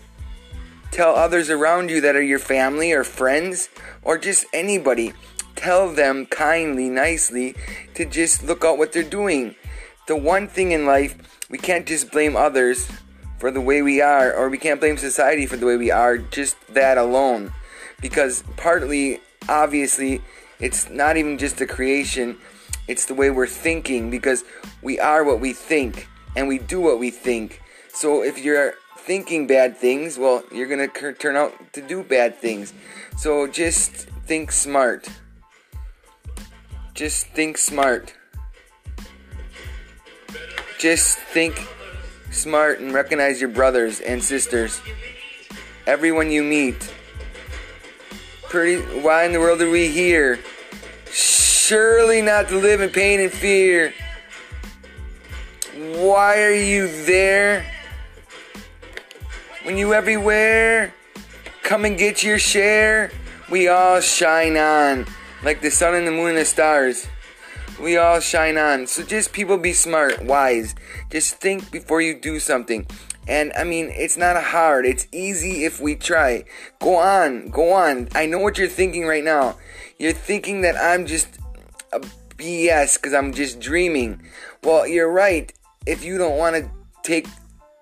tell 0.90 1.14
others 1.14 1.50
around 1.50 1.90
you 1.90 2.00
that 2.00 2.16
are 2.16 2.22
your 2.22 2.38
family 2.38 2.92
or 2.92 3.04
friends 3.04 3.68
or 4.02 4.18
just 4.18 4.44
anybody. 4.52 5.12
Tell 5.56 5.92
them 5.92 6.26
kindly, 6.26 6.88
nicely 6.88 7.54
to 7.94 8.04
just 8.04 8.42
look 8.42 8.64
out 8.64 8.78
what 8.78 8.92
they're 8.92 9.02
doing. 9.02 9.54
The 10.08 10.16
one 10.16 10.48
thing 10.48 10.72
in 10.72 10.86
life, 10.86 11.16
we 11.48 11.58
can't 11.58 11.86
just 11.86 12.10
blame 12.10 12.36
others 12.36 12.90
for 13.38 13.50
the 13.50 13.60
way 13.60 13.82
we 13.82 14.00
are, 14.00 14.32
or 14.32 14.48
we 14.48 14.58
can't 14.58 14.80
blame 14.80 14.96
society 14.96 15.46
for 15.46 15.56
the 15.56 15.66
way 15.66 15.76
we 15.76 15.90
are, 15.90 16.18
just 16.18 16.56
that 16.74 16.98
alone. 16.98 17.52
Because 18.02 18.44
partly, 18.58 19.20
obviously, 19.48 20.20
it's 20.60 20.90
not 20.90 21.16
even 21.16 21.38
just 21.38 21.56
the 21.56 21.66
creation, 21.66 22.36
it's 22.86 23.06
the 23.06 23.14
way 23.14 23.30
we're 23.30 23.46
thinking, 23.46 24.10
because 24.10 24.44
we 24.82 25.00
are 25.00 25.24
what 25.24 25.40
we 25.40 25.54
think, 25.54 26.08
and 26.36 26.46
we 26.48 26.58
do 26.58 26.80
what 26.80 26.98
we 26.98 27.10
think. 27.10 27.62
So 27.88 28.22
if 28.22 28.38
you're 28.38 28.74
thinking 28.98 29.46
bad 29.46 29.76
things, 29.76 30.18
well, 30.18 30.44
you're 30.52 30.68
going 30.68 30.90
to 30.90 31.12
turn 31.14 31.36
out 31.36 31.72
to 31.72 31.80
do 31.80 32.02
bad 32.02 32.36
things. 32.36 32.74
So 33.16 33.46
just 33.46 33.92
think 34.26 34.52
smart. 34.52 35.08
Just 36.94 37.28
think 37.28 37.56
smart. 37.56 38.14
Just 40.78 41.18
think 41.18 41.66
smart 42.30 42.80
and 42.80 42.92
recognize 42.92 43.40
your 43.40 43.50
brothers 43.50 44.00
and 44.00 44.22
sisters. 44.22 44.80
Everyone 45.86 46.30
you 46.30 46.42
meet. 46.42 46.92
Pretty 48.52 48.82
why 49.00 49.24
in 49.24 49.32
the 49.32 49.40
world 49.40 49.62
are 49.62 49.70
we 49.70 49.88
here? 49.88 50.38
Surely 51.10 52.20
not 52.20 52.48
to 52.48 52.58
live 52.58 52.82
in 52.82 52.90
pain 52.90 53.18
and 53.18 53.32
fear. 53.32 53.94
Why 55.74 56.42
are 56.42 56.52
you 56.52 56.86
there? 57.06 57.64
When 59.62 59.78
you 59.78 59.94
everywhere, 59.94 60.92
come 61.62 61.86
and 61.86 61.96
get 61.96 62.22
your 62.22 62.38
share. 62.38 63.10
We 63.50 63.68
all 63.68 64.02
shine 64.02 64.58
on 64.58 65.06
like 65.42 65.62
the 65.62 65.70
sun 65.70 65.94
and 65.94 66.06
the 66.06 66.12
moon 66.12 66.28
and 66.28 66.36
the 66.36 66.44
stars. 66.44 67.08
We 67.80 67.96
all 67.96 68.20
shine 68.20 68.58
on. 68.58 68.86
So 68.86 69.02
just 69.02 69.32
people 69.32 69.56
be 69.56 69.72
smart, 69.72 70.22
wise. 70.26 70.74
Just 71.08 71.36
think 71.36 71.70
before 71.70 72.02
you 72.02 72.20
do 72.20 72.38
something. 72.38 72.86
And 73.28 73.52
I 73.56 73.64
mean, 73.64 73.90
it's 73.90 74.16
not 74.16 74.42
hard. 74.42 74.84
It's 74.84 75.06
easy 75.12 75.64
if 75.64 75.80
we 75.80 75.94
try. 75.94 76.44
Go 76.80 76.96
on, 76.96 77.48
go 77.50 77.72
on. 77.72 78.08
I 78.14 78.26
know 78.26 78.38
what 78.38 78.58
you're 78.58 78.68
thinking 78.68 79.06
right 79.06 79.22
now. 79.22 79.56
You're 79.98 80.12
thinking 80.12 80.62
that 80.62 80.76
I'm 80.76 81.06
just 81.06 81.38
a 81.92 82.00
BS 82.36 82.96
because 82.96 83.14
I'm 83.14 83.32
just 83.32 83.60
dreaming. 83.60 84.22
Well, 84.64 84.86
you're 84.86 85.10
right. 85.10 85.52
If 85.86 86.04
you 86.04 86.18
don't 86.18 86.36
want 86.36 86.56
to 86.56 86.70
take 87.02 87.28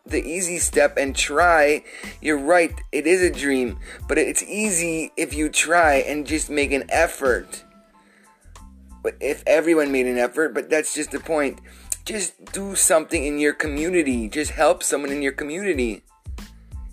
the 0.06 0.23
easy 0.23 0.59
step 0.59 0.97
and 0.97 1.16
try, 1.16 1.85
you're 2.20 2.38
right. 2.38 2.78
It 2.92 3.06
is 3.06 3.23
a 3.23 3.30
dream, 3.30 3.78
but 4.09 4.18
it's 4.18 4.42
easy 4.42 5.12
if 5.16 5.32
you 5.32 5.49
try 5.49 5.97
and 5.97 6.26
just 6.26 6.50
make 6.50 6.73
an 6.73 6.85
effort. 6.90 7.64
But 9.02 9.16
if 9.20 9.42
everyone 9.47 9.92
made 9.92 10.06
an 10.06 10.18
effort, 10.18 10.52
but 10.52 10.68
that's 10.68 10.94
just 10.94 11.11
the 11.11 11.20
point. 11.20 11.61
Just 12.10 12.50
do 12.52 12.74
something 12.74 13.24
in 13.24 13.38
your 13.38 13.52
community. 13.52 14.28
Just 14.28 14.50
help 14.50 14.82
someone 14.82 15.12
in 15.12 15.22
your 15.22 15.30
community. 15.30 16.02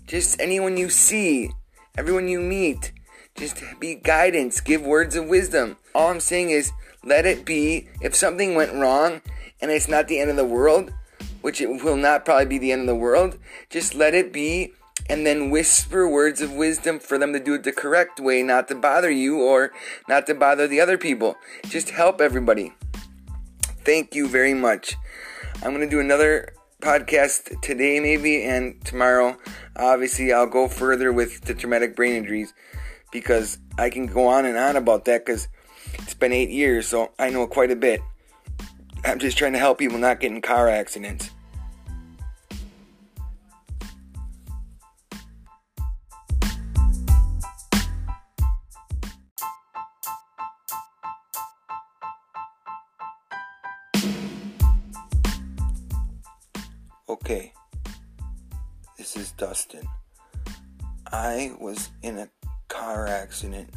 Just 0.06 0.40
anyone 0.40 0.76
you 0.76 0.88
see, 0.88 1.50
everyone 1.96 2.28
you 2.28 2.38
meet. 2.38 2.92
Just 3.34 3.60
be 3.80 3.96
guidance, 3.96 4.60
give 4.60 4.82
words 4.82 5.16
of 5.16 5.26
wisdom. 5.26 5.76
All 5.92 6.08
I'm 6.08 6.20
saying 6.20 6.50
is 6.50 6.70
let 7.02 7.26
it 7.26 7.44
be. 7.44 7.88
If 8.00 8.14
something 8.14 8.54
went 8.54 8.74
wrong 8.74 9.20
and 9.60 9.72
it's 9.72 9.88
not 9.88 10.06
the 10.06 10.20
end 10.20 10.30
of 10.30 10.36
the 10.36 10.44
world, 10.44 10.92
which 11.40 11.60
it 11.60 11.82
will 11.82 11.96
not 11.96 12.24
probably 12.24 12.46
be 12.46 12.58
the 12.58 12.70
end 12.70 12.82
of 12.82 12.86
the 12.86 12.94
world, 12.94 13.38
just 13.70 13.96
let 13.96 14.14
it 14.14 14.32
be 14.32 14.72
and 15.10 15.26
then 15.26 15.50
whisper 15.50 16.08
words 16.08 16.40
of 16.40 16.52
wisdom 16.52 17.00
for 17.00 17.18
them 17.18 17.32
to 17.32 17.40
do 17.40 17.54
it 17.54 17.64
the 17.64 17.72
correct 17.72 18.20
way, 18.20 18.44
not 18.44 18.68
to 18.68 18.76
bother 18.76 19.10
you 19.10 19.40
or 19.40 19.72
not 20.08 20.28
to 20.28 20.34
bother 20.36 20.68
the 20.68 20.80
other 20.80 20.96
people. 20.96 21.34
Just 21.64 21.90
help 21.90 22.20
everybody. 22.20 22.72
Thank 23.84 24.14
you 24.14 24.28
very 24.28 24.54
much. 24.54 24.96
I'm 25.60 25.74
going 25.74 25.80
to 25.80 25.90
do 25.90 25.98
another 25.98 26.54
podcast 26.80 27.60
today, 27.62 27.98
maybe, 27.98 28.44
and 28.44 28.82
tomorrow. 28.84 29.36
Obviously, 29.74 30.32
I'll 30.32 30.46
go 30.46 30.68
further 30.68 31.12
with 31.12 31.42
the 31.42 31.54
traumatic 31.54 31.96
brain 31.96 32.14
injuries 32.14 32.54
because 33.10 33.58
I 33.76 33.90
can 33.90 34.06
go 34.06 34.28
on 34.28 34.44
and 34.44 34.56
on 34.56 34.76
about 34.76 35.04
that 35.06 35.26
because 35.26 35.48
it's 35.94 36.14
been 36.14 36.32
eight 36.32 36.50
years, 36.50 36.86
so 36.86 37.10
I 37.18 37.30
know 37.30 37.46
quite 37.48 37.72
a 37.72 37.76
bit. 37.76 38.00
I'm 39.04 39.18
just 39.18 39.36
trying 39.36 39.52
to 39.54 39.58
help 39.58 39.78
people 39.78 39.98
not 39.98 40.20
get 40.20 40.30
in 40.30 40.40
car 40.40 40.68
accidents. 40.68 41.30
Accident 63.38 63.70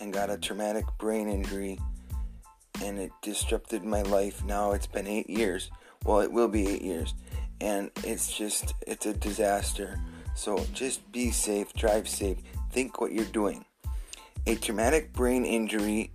and 0.00 0.12
got 0.12 0.28
a 0.28 0.36
traumatic 0.36 0.84
brain 0.98 1.28
injury 1.28 1.78
and 2.82 2.98
it 2.98 3.12
disrupted 3.22 3.84
my 3.84 4.02
life. 4.02 4.44
Now 4.44 4.72
it's 4.72 4.88
been 4.88 5.06
eight 5.06 5.30
years. 5.30 5.70
Well, 6.04 6.18
it 6.18 6.32
will 6.32 6.48
be 6.48 6.66
eight 6.66 6.82
years. 6.82 7.14
And 7.60 7.92
it's 8.02 8.36
just, 8.36 8.74
it's 8.88 9.06
a 9.06 9.12
disaster. 9.12 10.00
So 10.34 10.66
just 10.72 11.12
be 11.12 11.30
safe, 11.30 11.72
drive 11.74 12.08
safe, 12.08 12.38
think 12.72 13.00
what 13.00 13.12
you're 13.12 13.24
doing. 13.26 13.64
A 14.48 14.56
traumatic 14.56 15.12
brain 15.12 15.44
injury, 15.44 16.10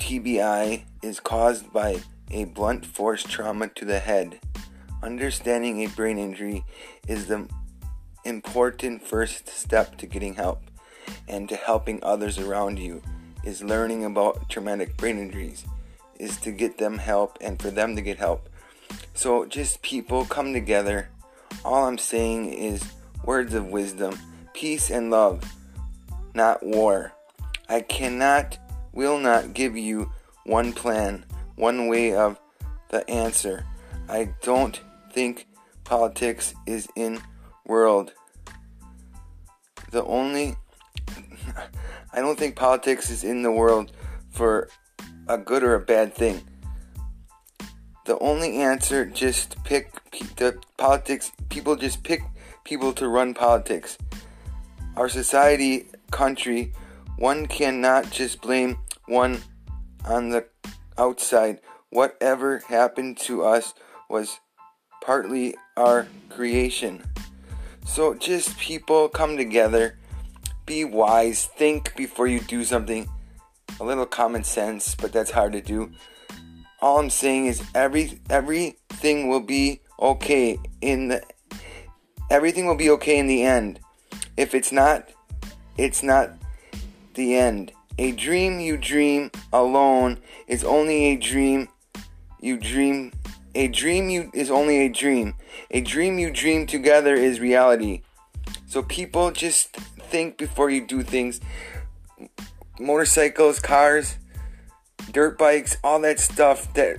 TBI, 0.00 0.82
is 1.04 1.20
caused 1.20 1.72
by 1.72 2.00
a 2.32 2.46
blunt 2.46 2.84
force 2.84 3.22
trauma 3.22 3.68
to 3.76 3.84
the 3.84 4.00
head. 4.00 4.40
Understanding 5.04 5.84
a 5.84 5.86
brain 5.86 6.18
injury 6.18 6.64
is 7.06 7.28
the 7.28 7.48
important 8.24 9.06
first 9.06 9.48
step 9.48 9.96
to 9.98 10.06
getting 10.08 10.34
help 10.34 10.67
and 11.26 11.48
to 11.48 11.56
helping 11.56 12.02
others 12.02 12.38
around 12.38 12.78
you 12.78 13.02
is 13.44 13.62
learning 13.62 14.04
about 14.04 14.48
traumatic 14.48 14.96
brain 14.96 15.18
injuries, 15.18 15.64
is 16.18 16.36
to 16.38 16.50
get 16.50 16.78
them 16.78 16.98
help 16.98 17.38
and 17.40 17.60
for 17.60 17.70
them 17.70 17.96
to 17.96 18.02
get 18.02 18.18
help. 18.18 18.48
So 19.14 19.44
just 19.44 19.82
people 19.82 20.24
come 20.24 20.52
together. 20.52 21.08
All 21.64 21.84
I'm 21.86 21.98
saying 21.98 22.52
is 22.52 22.82
words 23.24 23.54
of 23.54 23.66
wisdom, 23.66 24.18
peace 24.54 24.90
and 24.90 25.10
love, 25.10 25.42
not 26.34 26.64
war. 26.64 27.12
I 27.68 27.80
cannot, 27.80 28.58
will 28.92 29.18
not 29.18 29.54
give 29.54 29.76
you 29.76 30.10
one 30.44 30.72
plan, 30.72 31.24
one 31.56 31.88
way 31.88 32.14
of 32.14 32.40
the 32.90 33.08
answer. 33.10 33.66
I 34.08 34.30
don't 34.42 34.80
think 35.12 35.46
politics 35.84 36.54
is 36.66 36.88
in 36.96 37.20
world. 37.66 38.12
The 39.90 40.04
only 40.04 40.56
I 42.12 42.20
don't 42.20 42.38
think 42.38 42.56
politics 42.56 43.10
is 43.10 43.24
in 43.24 43.42
the 43.42 43.52
world 43.52 43.92
for 44.30 44.68
a 45.28 45.38
good 45.38 45.62
or 45.62 45.74
a 45.74 45.80
bad 45.80 46.14
thing. 46.14 46.42
the 48.06 48.18
only 48.20 48.56
answer 48.56 49.04
just 49.04 49.62
pick 49.64 49.92
the 50.36 50.58
politics 50.78 51.30
people 51.50 51.76
just 51.76 52.02
pick 52.02 52.22
people 52.64 52.92
to 52.94 53.06
run 53.08 53.34
politics. 53.34 53.98
Our 54.96 55.08
society 55.08 55.88
country 56.10 56.72
one 57.18 57.46
cannot 57.46 58.10
just 58.10 58.40
blame 58.40 58.78
one 59.06 59.42
on 60.04 60.30
the 60.30 60.46
outside. 60.96 61.60
Whatever 61.90 62.60
happened 62.68 63.18
to 63.28 63.44
us 63.44 63.74
was 64.08 64.40
partly 65.02 65.54
our 65.76 66.08
creation. 66.30 67.02
So 67.84 68.14
just 68.14 68.58
people 68.58 69.08
come 69.08 69.36
together 69.36 69.98
be 70.68 70.84
wise 70.84 71.46
think 71.46 71.96
before 71.96 72.28
you 72.28 72.40
do 72.40 72.62
something 72.62 73.08
a 73.80 73.84
little 73.84 74.06
common 74.06 74.44
sense 74.44 74.94
but 74.94 75.12
that's 75.12 75.30
hard 75.30 75.52
to 75.52 75.60
do 75.60 75.90
all 76.80 76.98
I'm 76.98 77.10
saying 77.10 77.46
is 77.46 77.62
every 77.74 78.20
everything 78.30 79.28
will 79.28 79.40
be 79.40 79.80
okay 80.00 80.58
in 80.80 81.08
the 81.08 81.22
everything 82.30 82.66
will 82.66 82.76
be 82.76 82.90
okay 82.90 83.18
in 83.18 83.26
the 83.26 83.42
end. 83.42 83.80
If 84.36 84.54
it's 84.54 84.70
not, 84.70 85.08
it's 85.76 86.02
not 86.02 86.30
the 87.14 87.36
end. 87.36 87.72
A 87.98 88.12
dream 88.12 88.60
you 88.60 88.76
dream 88.76 89.30
alone 89.52 90.18
is 90.46 90.62
only 90.62 91.06
a 91.06 91.16
dream 91.16 91.68
you 92.40 92.56
dream 92.56 93.12
a 93.54 93.66
dream 93.66 94.08
you 94.08 94.30
is 94.32 94.50
only 94.50 94.86
a 94.86 94.88
dream. 94.88 95.34
A 95.72 95.80
dream 95.80 96.18
you 96.18 96.30
dream 96.30 96.66
together 96.66 97.14
is 97.14 97.40
reality. 97.40 98.02
So 98.68 98.82
people 98.82 99.32
just 99.32 99.76
think 100.08 100.38
before 100.38 100.70
you 100.70 100.86
do 100.86 101.02
things. 101.02 101.40
Motorcycles, 102.80 103.60
cars, 103.60 104.18
dirt 105.12 105.38
bikes, 105.38 105.76
all 105.82 106.00
that 106.00 106.20
stuff 106.20 106.72
that 106.74 106.98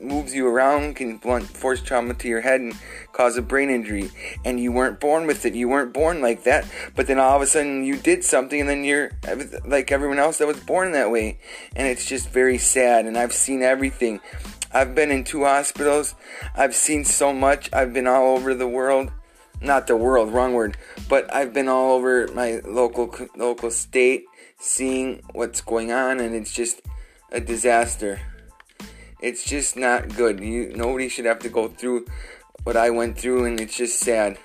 moves 0.00 0.34
you 0.34 0.46
around 0.46 0.96
can 0.96 1.16
blunt 1.18 1.44
force 1.44 1.82
trauma 1.82 2.14
to 2.14 2.28
your 2.28 2.40
head 2.40 2.60
and 2.60 2.74
cause 3.12 3.36
a 3.36 3.42
brain 3.42 3.68
injury. 3.68 4.10
And 4.44 4.60
you 4.60 4.72
weren't 4.72 5.00
born 5.00 5.26
with 5.26 5.44
it. 5.44 5.54
You 5.54 5.68
weren't 5.68 5.92
born 5.92 6.20
like 6.22 6.44
that. 6.44 6.66
But 6.94 7.06
then 7.06 7.18
all 7.18 7.36
of 7.36 7.42
a 7.42 7.46
sudden 7.46 7.84
you 7.84 7.96
did 7.96 8.24
something, 8.24 8.60
and 8.60 8.68
then 8.68 8.84
you're 8.84 9.10
like 9.64 9.90
everyone 9.92 10.18
else 10.18 10.38
that 10.38 10.46
was 10.46 10.60
born 10.60 10.92
that 10.92 11.10
way. 11.10 11.38
And 11.74 11.86
it's 11.86 12.04
just 12.04 12.28
very 12.30 12.58
sad. 12.58 13.06
And 13.06 13.18
I've 13.18 13.32
seen 13.32 13.62
everything. 13.62 14.20
I've 14.72 14.94
been 14.94 15.10
in 15.10 15.24
two 15.24 15.44
hospitals. 15.44 16.14
I've 16.54 16.74
seen 16.74 17.04
so 17.04 17.32
much. 17.32 17.70
I've 17.72 17.92
been 17.92 18.06
all 18.06 18.36
over 18.36 18.54
the 18.54 18.68
world. 18.68 19.10
Not 19.60 19.86
the 19.86 19.96
world, 19.96 20.32
wrong 20.32 20.54
word. 20.54 20.76
But 21.08 21.32
I've 21.34 21.52
been 21.52 21.68
all 21.68 21.92
over 21.92 22.28
my 22.28 22.60
local 22.64 23.12
local 23.36 23.70
state, 23.70 24.24
seeing 24.58 25.22
what's 25.32 25.60
going 25.60 25.92
on, 25.92 26.20
and 26.20 26.34
it's 26.34 26.52
just 26.52 26.82
a 27.32 27.40
disaster. 27.40 28.20
It's 29.20 29.44
just 29.44 29.76
not 29.76 30.14
good. 30.14 30.40
You 30.40 30.72
nobody 30.76 31.08
should 31.08 31.24
have 31.24 31.40
to 31.40 31.48
go 31.48 31.68
through 31.68 32.06
what 32.62 32.76
I 32.76 32.90
went 32.90 33.18
through 33.18 33.44
and 33.46 33.60
it's 33.60 33.76
just 33.76 34.00
sad. 34.00 34.38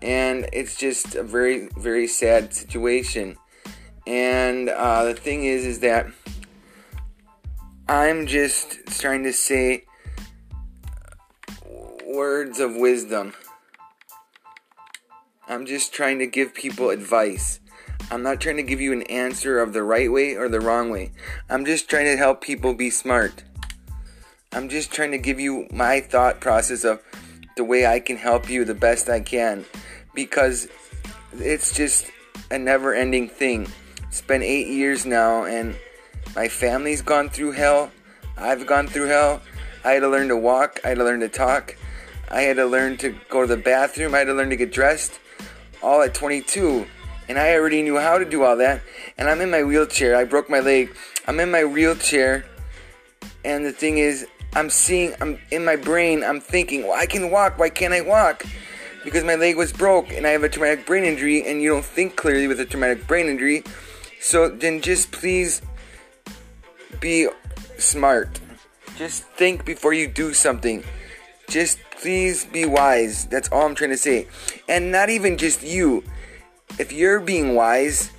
And 0.00 0.48
it's 0.52 0.76
just 0.76 1.14
a 1.14 1.22
very 1.22 1.68
very 1.76 2.06
sad 2.06 2.54
situation. 2.54 3.36
And 4.06 4.70
uh, 4.70 5.04
the 5.04 5.14
thing 5.14 5.44
is 5.44 5.66
is 5.66 5.80
that 5.80 6.06
I'm 7.86 8.26
just 8.26 8.78
trying 8.98 9.24
to 9.24 9.32
say 9.32 9.84
words 12.06 12.60
of 12.60 12.76
wisdom. 12.76 13.34
I'm 15.50 15.66
just 15.66 15.92
trying 15.92 16.20
to 16.20 16.28
give 16.28 16.54
people 16.54 16.90
advice. 16.90 17.58
I'm 18.08 18.22
not 18.22 18.40
trying 18.40 18.58
to 18.58 18.62
give 18.62 18.80
you 18.80 18.92
an 18.92 19.02
answer 19.02 19.58
of 19.58 19.72
the 19.72 19.82
right 19.82 20.10
way 20.10 20.36
or 20.36 20.48
the 20.48 20.60
wrong 20.60 20.90
way. 20.90 21.10
I'm 21.48 21.64
just 21.64 21.90
trying 21.90 22.04
to 22.04 22.16
help 22.16 22.40
people 22.40 22.72
be 22.72 22.88
smart. 22.88 23.42
I'm 24.52 24.68
just 24.68 24.92
trying 24.92 25.10
to 25.10 25.18
give 25.18 25.40
you 25.40 25.66
my 25.72 26.02
thought 26.02 26.40
process 26.40 26.84
of 26.84 27.02
the 27.56 27.64
way 27.64 27.84
I 27.84 27.98
can 27.98 28.16
help 28.16 28.48
you 28.48 28.64
the 28.64 28.76
best 28.76 29.08
I 29.08 29.18
can 29.18 29.64
because 30.14 30.68
it's 31.32 31.74
just 31.74 32.06
a 32.52 32.56
never 32.56 32.94
ending 32.94 33.28
thing. 33.28 33.66
It's 34.06 34.22
been 34.22 34.44
eight 34.44 34.68
years 34.68 35.04
now, 35.04 35.46
and 35.46 35.76
my 36.36 36.46
family's 36.46 37.02
gone 37.02 37.28
through 37.28 37.52
hell. 37.52 37.90
I've 38.38 38.68
gone 38.68 38.86
through 38.86 39.06
hell. 39.06 39.42
I 39.84 39.94
had 39.94 40.00
to 40.00 40.08
learn 40.08 40.28
to 40.28 40.36
walk, 40.36 40.78
I 40.84 40.90
had 40.90 40.98
to 40.98 41.04
learn 41.04 41.18
to 41.20 41.28
talk, 41.28 41.76
I 42.28 42.42
had 42.42 42.54
to 42.54 42.66
learn 42.66 42.98
to 42.98 43.16
go 43.28 43.40
to 43.40 43.48
the 43.48 43.56
bathroom, 43.56 44.14
I 44.14 44.18
had 44.18 44.28
to 44.28 44.34
learn 44.34 44.50
to 44.50 44.56
get 44.56 44.72
dressed, 44.72 45.18
all 45.82 46.02
at 46.02 46.14
22 46.14 46.86
and 47.30 47.38
I 47.38 47.54
already 47.54 47.80
knew 47.82 47.96
how 47.96 48.18
to 48.18 48.24
do 48.24 48.42
all 48.42 48.56
that. 48.56 48.82
And 49.16 49.30
I'm 49.30 49.40
in 49.40 49.52
my 49.52 49.62
wheelchair. 49.62 50.16
I 50.16 50.24
broke 50.24 50.50
my 50.50 50.58
leg. 50.58 50.92
I'm 51.28 51.38
in 51.38 51.48
my 51.48 51.64
wheelchair, 51.64 52.44
and 53.44 53.64
the 53.64 53.70
thing 53.70 53.98
is, 53.98 54.26
I'm 54.52 54.68
seeing. 54.68 55.14
I'm 55.20 55.38
in 55.52 55.64
my 55.64 55.76
brain. 55.76 56.24
I'm 56.24 56.40
thinking, 56.40 56.82
well, 56.82 56.98
I 56.98 57.06
can 57.06 57.30
walk. 57.30 57.56
Why 57.56 57.70
can't 57.70 57.94
I 57.94 58.00
walk? 58.00 58.44
Because 59.04 59.22
my 59.22 59.36
leg 59.36 59.56
was 59.56 59.72
broke, 59.72 60.10
and 60.10 60.26
I 60.26 60.30
have 60.30 60.42
a 60.42 60.48
traumatic 60.48 60.84
brain 60.86 61.04
injury, 61.04 61.46
and 61.46 61.62
you 61.62 61.70
don't 61.70 61.84
think 61.84 62.16
clearly 62.16 62.48
with 62.48 62.58
a 62.58 62.66
traumatic 62.66 63.06
brain 63.06 63.28
injury. 63.28 63.62
So 64.20 64.48
then, 64.48 64.80
just 64.80 65.12
please 65.12 65.62
be 66.98 67.28
smart. 67.78 68.40
Just 68.96 69.22
think 69.38 69.64
before 69.64 69.92
you 69.92 70.08
do 70.08 70.34
something. 70.34 70.82
Just 71.50 71.80
please 71.90 72.46
be 72.46 72.64
wise. 72.64 73.26
That's 73.26 73.50
all 73.50 73.66
I'm 73.66 73.74
trying 73.74 73.90
to 73.90 73.98
say. 73.98 74.28
And 74.68 74.90
not 74.90 75.10
even 75.10 75.36
just 75.36 75.62
you 75.62 76.04
if 76.78 76.92
you're 76.92 77.20
being 77.20 77.54
wise, 77.54 78.12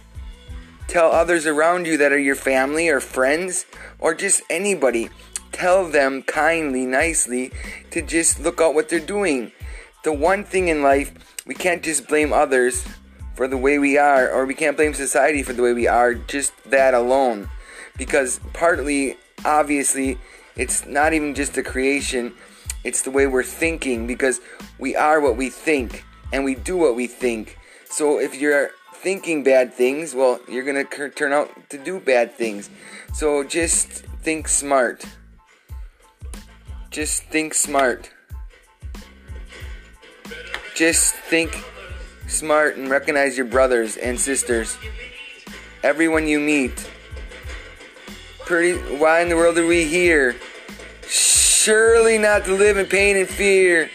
tell 0.87 1.11
others 1.11 1.47
around 1.47 1.87
you 1.87 1.97
that 1.97 2.11
are 2.11 2.19
your 2.19 2.35
family 2.35 2.89
or 2.89 2.99
friends 2.99 3.65
or 3.99 4.13
just 4.13 4.41
anybody. 4.49 5.09
Tell 5.51 5.87
them 5.87 6.23
kindly, 6.23 6.85
nicely 6.85 7.51
to 7.91 8.01
just 8.01 8.39
look 8.39 8.59
out 8.59 8.75
what 8.75 8.89
they're 8.89 8.99
doing. 8.99 9.51
The 10.03 10.13
one 10.13 10.43
thing 10.43 10.67
in 10.67 10.83
life, 10.83 11.13
we 11.47 11.55
can't 11.55 11.81
just 11.81 12.07
blame 12.07 12.33
others 12.33 12.85
for 13.35 13.47
the 13.47 13.57
way 13.57 13.79
we 13.79 13.97
are, 13.97 14.29
or 14.29 14.45
we 14.45 14.53
can't 14.53 14.75
blame 14.75 14.93
society 14.93 15.41
for 15.41 15.53
the 15.53 15.63
way 15.63 15.73
we 15.73 15.87
are, 15.87 16.13
just 16.13 16.53
that 16.65 16.93
alone. 16.93 17.49
Because 17.97 18.39
partly, 18.53 19.17
obviously, 19.45 20.17
it's 20.55 20.85
not 20.85 21.13
even 21.13 21.33
just 21.33 21.53
the 21.53 21.63
creation, 21.63 22.33
it's 22.83 23.01
the 23.01 23.11
way 23.11 23.27
we're 23.27 23.43
thinking, 23.43 24.07
because 24.07 24.41
we 24.79 24.95
are 24.95 25.19
what 25.19 25.37
we 25.37 25.49
think, 25.49 26.03
and 26.33 26.43
we 26.43 26.55
do 26.55 26.77
what 26.77 26.95
we 26.95 27.07
think. 27.07 27.57
So 27.85 28.19
if 28.19 28.35
you're 28.35 28.71
thinking 28.95 29.43
bad 29.43 29.73
things, 29.73 30.13
well, 30.13 30.39
you're 30.47 30.63
going 30.63 30.85
to 30.85 31.09
turn 31.09 31.33
out 31.33 31.69
to 31.69 31.77
do 31.77 31.99
bad 31.99 32.33
things. 32.35 32.69
So 33.13 33.43
just 33.43 33.89
think 34.23 34.47
smart. 34.47 35.03
Just 36.89 37.23
think 37.23 37.53
smart. 37.53 38.11
Just 40.75 41.15
think 41.15 41.63
smart 42.27 42.77
and 42.77 42.89
recognize 42.89 43.37
your 43.37 43.45
brothers 43.45 43.97
and 43.97 44.19
sisters. 44.19 44.77
Everyone 45.83 46.27
you 46.27 46.39
meet. 46.39 46.89
Pretty 48.45 48.77
why 48.97 49.21
in 49.21 49.29
the 49.29 49.35
world 49.35 49.57
are 49.57 49.67
we 49.67 49.85
here? 49.85 50.35
Surely 51.63 52.17
not 52.17 52.43
to 52.45 52.55
live 52.55 52.77
in 52.77 52.87
pain 52.87 53.15
and 53.17 53.29
fear. 53.29 53.87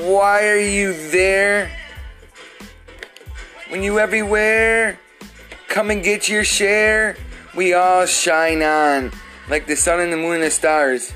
Why 0.00 0.48
are 0.48 0.58
you 0.58 0.92
there? 1.12 1.70
When 3.68 3.84
you 3.84 4.00
everywhere, 4.00 4.98
come 5.68 5.92
and 5.92 6.02
get 6.02 6.28
your 6.28 6.42
share. 6.42 7.16
We 7.54 7.72
all 7.74 8.06
shine 8.06 8.64
on 8.64 9.12
like 9.48 9.68
the 9.68 9.76
sun 9.76 10.00
and 10.00 10.12
the 10.12 10.16
moon 10.16 10.34
and 10.34 10.42
the 10.42 10.50
stars. 10.50 11.12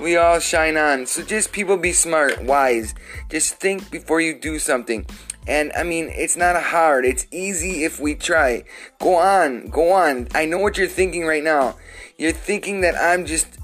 We 0.00 0.16
all 0.16 0.40
shine 0.40 0.78
on. 0.78 1.04
So 1.04 1.22
just 1.22 1.52
people 1.52 1.76
be 1.76 1.92
smart, 1.92 2.42
wise. 2.42 2.94
Just 3.28 3.56
think 3.56 3.90
before 3.90 4.22
you 4.22 4.40
do 4.40 4.58
something. 4.58 5.04
And 5.46 5.72
I 5.76 5.82
mean, 5.82 6.08
it's 6.10 6.38
not 6.38 6.56
hard. 6.56 7.04
It's 7.04 7.26
easy 7.30 7.84
if 7.84 8.00
we 8.00 8.14
try. 8.14 8.64
Go 8.98 9.16
on, 9.16 9.66
go 9.66 9.92
on. 9.92 10.28
I 10.34 10.46
know 10.46 10.56
what 10.56 10.78
you're 10.78 10.88
thinking 10.88 11.26
right 11.26 11.44
now. 11.44 11.76
You're 12.16 12.32
thinking 12.32 12.80
that 12.80 12.94
I'm 12.96 13.26
just 13.26 13.58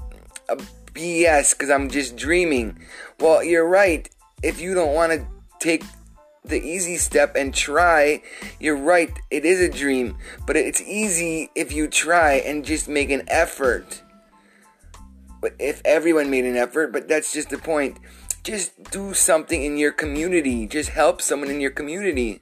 BS 0.57 1.51
because 1.51 1.69
I'm 1.69 1.89
just 1.89 2.15
dreaming. 2.15 2.79
Well, 3.19 3.43
you're 3.43 3.67
right. 3.67 4.09
If 4.43 4.59
you 4.59 4.73
don't 4.73 4.93
want 4.93 5.11
to 5.13 5.27
take 5.59 5.83
the 6.43 6.61
easy 6.61 6.97
step 6.97 7.35
and 7.35 7.53
try. 7.53 8.21
You're 8.59 8.77
right, 8.77 9.11
it 9.29 9.45
is 9.45 9.61
a 9.61 9.69
dream, 9.69 10.17
but 10.45 10.55
it's 10.55 10.81
easy 10.81 11.49
if 11.55 11.71
you 11.71 11.87
try 11.87 12.33
and 12.33 12.65
just 12.65 12.87
make 12.87 13.09
an 13.09 13.23
effort. 13.27 14.01
But 15.39 15.55
if 15.59 15.81
everyone 15.85 16.29
made 16.29 16.45
an 16.45 16.55
effort, 16.55 16.91
but 16.91 17.07
that's 17.07 17.33
just 17.33 17.49
the 17.49 17.57
point. 17.57 17.97
Just 18.43 18.91
do 18.91 19.13
something 19.13 19.63
in 19.63 19.77
your 19.77 19.91
community. 19.91 20.67
Just 20.67 20.89
help 20.89 21.21
someone 21.21 21.49
in 21.49 21.61
your 21.61 21.71
community. 21.71 22.41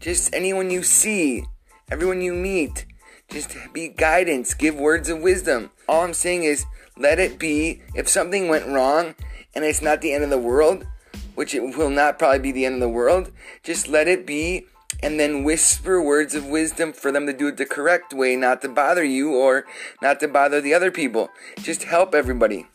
Just 0.00 0.34
anyone 0.34 0.70
you 0.70 0.82
see, 0.82 1.44
everyone 1.90 2.20
you 2.20 2.34
meet. 2.34 2.86
Just 3.30 3.56
be 3.72 3.88
guidance, 3.88 4.52
give 4.52 4.76
words 4.76 5.08
of 5.08 5.20
wisdom. 5.20 5.70
All 5.88 6.04
I'm 6.04 6.14
saying 6.14 6.44
is 6.44 6.66
let 6.96 7.18
it 7.18 7.38
be. 7.38 7.82
If 7.94 8.08
something 8.08 8.48
went 8.48 8.66
wrong 8.66 9.14
and 9.54 9.64
it's 9.64 9.82
not 9.82 10.00
the 10.00 10.12
end 10.12 10.24
of 10.24 10.30
the 10.30 10.38
world, 10.38 10.86
which 11.34 11.54
it 11.54 11.76
will 11.76 11.90
not 11.90 12.18
probably 12.18 12.38
be 12.38 12.52
the 12.52 12.64
end 12.64 12.74
of 12.74 12.80
the 12.80 12.88
world. 12.88 13.30
Just 13.62 13.88
let 13.88 14.08
it 14.08 14.26
be 14.26 14.66
and 15.02 15.18
then 15.18 15.44
whisper 15.44 16.00
words 16.02 16.34
of 16.34 16.46
wisdom 16.46 16.92
for 16.92 17.10
them 17.10 17.26
to 17.26 17.32
do 17.32 17.48
it 17.48 17.56
the 17.56 17.66
correct 17.66 18.12
way, 18.14 18.36
not 18.36 18.62
to 18.62 18.68
bother 18.68 19.04
you 19.04 19.34
or 19.34 19.64
not 20.00 20.20
to 20.20 20.28
bother 20.28 20.60
the 20.60 20.74
other 20.74 20.90
people. 20.90 21.28
Just 21.58 21.84
help 21.84 22.14
everybody. 22.14 22.66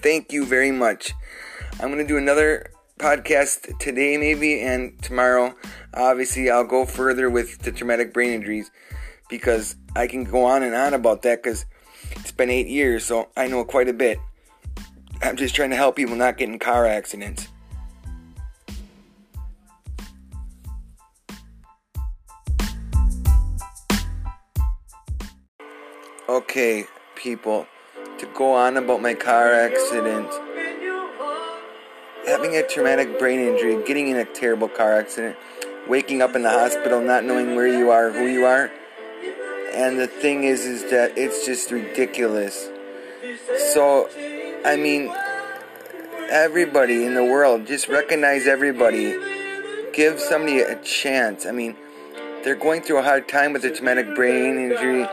Thank 0.00 0.32
you 0.32 0.46
very 0.46 0.70
much. 0.70 1.14
I'm 1.80 1.88
going 1.88 1.98
to 1.98 2.06
do 2.06 2.16
another 2.16 2.70
podcast 2.98 3.78
today, 3.78 4.16
maybe, 4.16 4.60
and 4.60 5.00
tomorrow. 5.02 5.54
Obviously, 5.94 6.50
I'll 6.50 6.64
go 6.64 6.84
further 6.84 7.28
with 7.28 7.58
the 7.58 7.72
traumatic 7.72 8.12
brain 8.12 8.30
injuries 8.30 8.70
because 9.28 9.76
I 9.94 10.06
can 10.06 10.24
go 10.24 10.44
on 10.44 10.62
and 10.62 10.74
on 10.74 10.94
about 10.94 11.22
that 11.22 11.42
because 11.42 11.66
it's 12.28 12.36
been 12.36 12.50
eight 12.50 12.68
years, 12.68 13.06
so 13.06 13.30
I 13.38 13.46
know 13.46 13.64
quite 13.64 13.88
a 13.88 13.92
bit. 13.94 14.20
I'm 15.22 15.34
just 15.34 15.54
trying 15.54 15.70
to 15.70 15.76
help 15.76 15.96
people 15.96 16.14
not 16.14 16.36
get 16.36 16.50
in 16.50 16.58
car 16.58 16.86
accidents. 16.86 17.48
Okay, 26.28 26.84
people, 27.14 27.66
to 28.18 28.26
go 28.34 28.52
on 28.52 28.76
about 28.76 29.00
my 29.00 29.14
car 29.14 29.54
accident, 29.54 30.28
having 32.26 32.56
a 32.56 32.62
traumatic 32.68 33.18
brain 33.18 33.40
injury, 33.40 33.82
getting 33.86 34.08
in 34.08 34.18
a 34.18 34.26
terrible 34.26 34.68
car 34.68 34.92
accident, 34.92 35.34
waking 35.88 36.20
up 36.20 36.36
in 36.36 36.42
the 36.42 36.50
hospital 36.50 37.00
not 37.00 37.24
knowing 37.24 37.56
where 37.56 37.66
you 37.66 37.90
are, 37.90 38.10
who 38.10 38.26
you 38.26 38.44
are. 38.44 38.70
And 39.72 39.98
the 39.98 40.06
thing 40.06 40.44
is 40.44 40.64
is 40.64 40.90
that 40.90 41.16
it's 41.16 41.46
just 41.46 41.70
ridiculous. 41.70 42.68
So, 43.72 44.08
I 44.64 44.76
mean, 44.76 45.12
everybody 46.30 47.04
in 47.04 47.14
the 47.14 47.24
world, 47.24 47.66
just 47.66 47.88
recognize 47.88 48.46
everybody. 48.46 49.16
Give 49.92 50.18
somebody 50.20 50.60
a 50.60 50.76
chance. 50.82 51.46
I 51.46 51.52
mean, 51.52 51.76
they're 52.44 52.54
going 52.54 52.82
through 52.82 52.98
a 52.98 53.02
hard 53.02 53.28
time 53.28 53.52
with 53.52 53.64
a 53.64 53.70
traumatic 53.70 54.14
brain 54.14 54.58
injury 54.58 55.06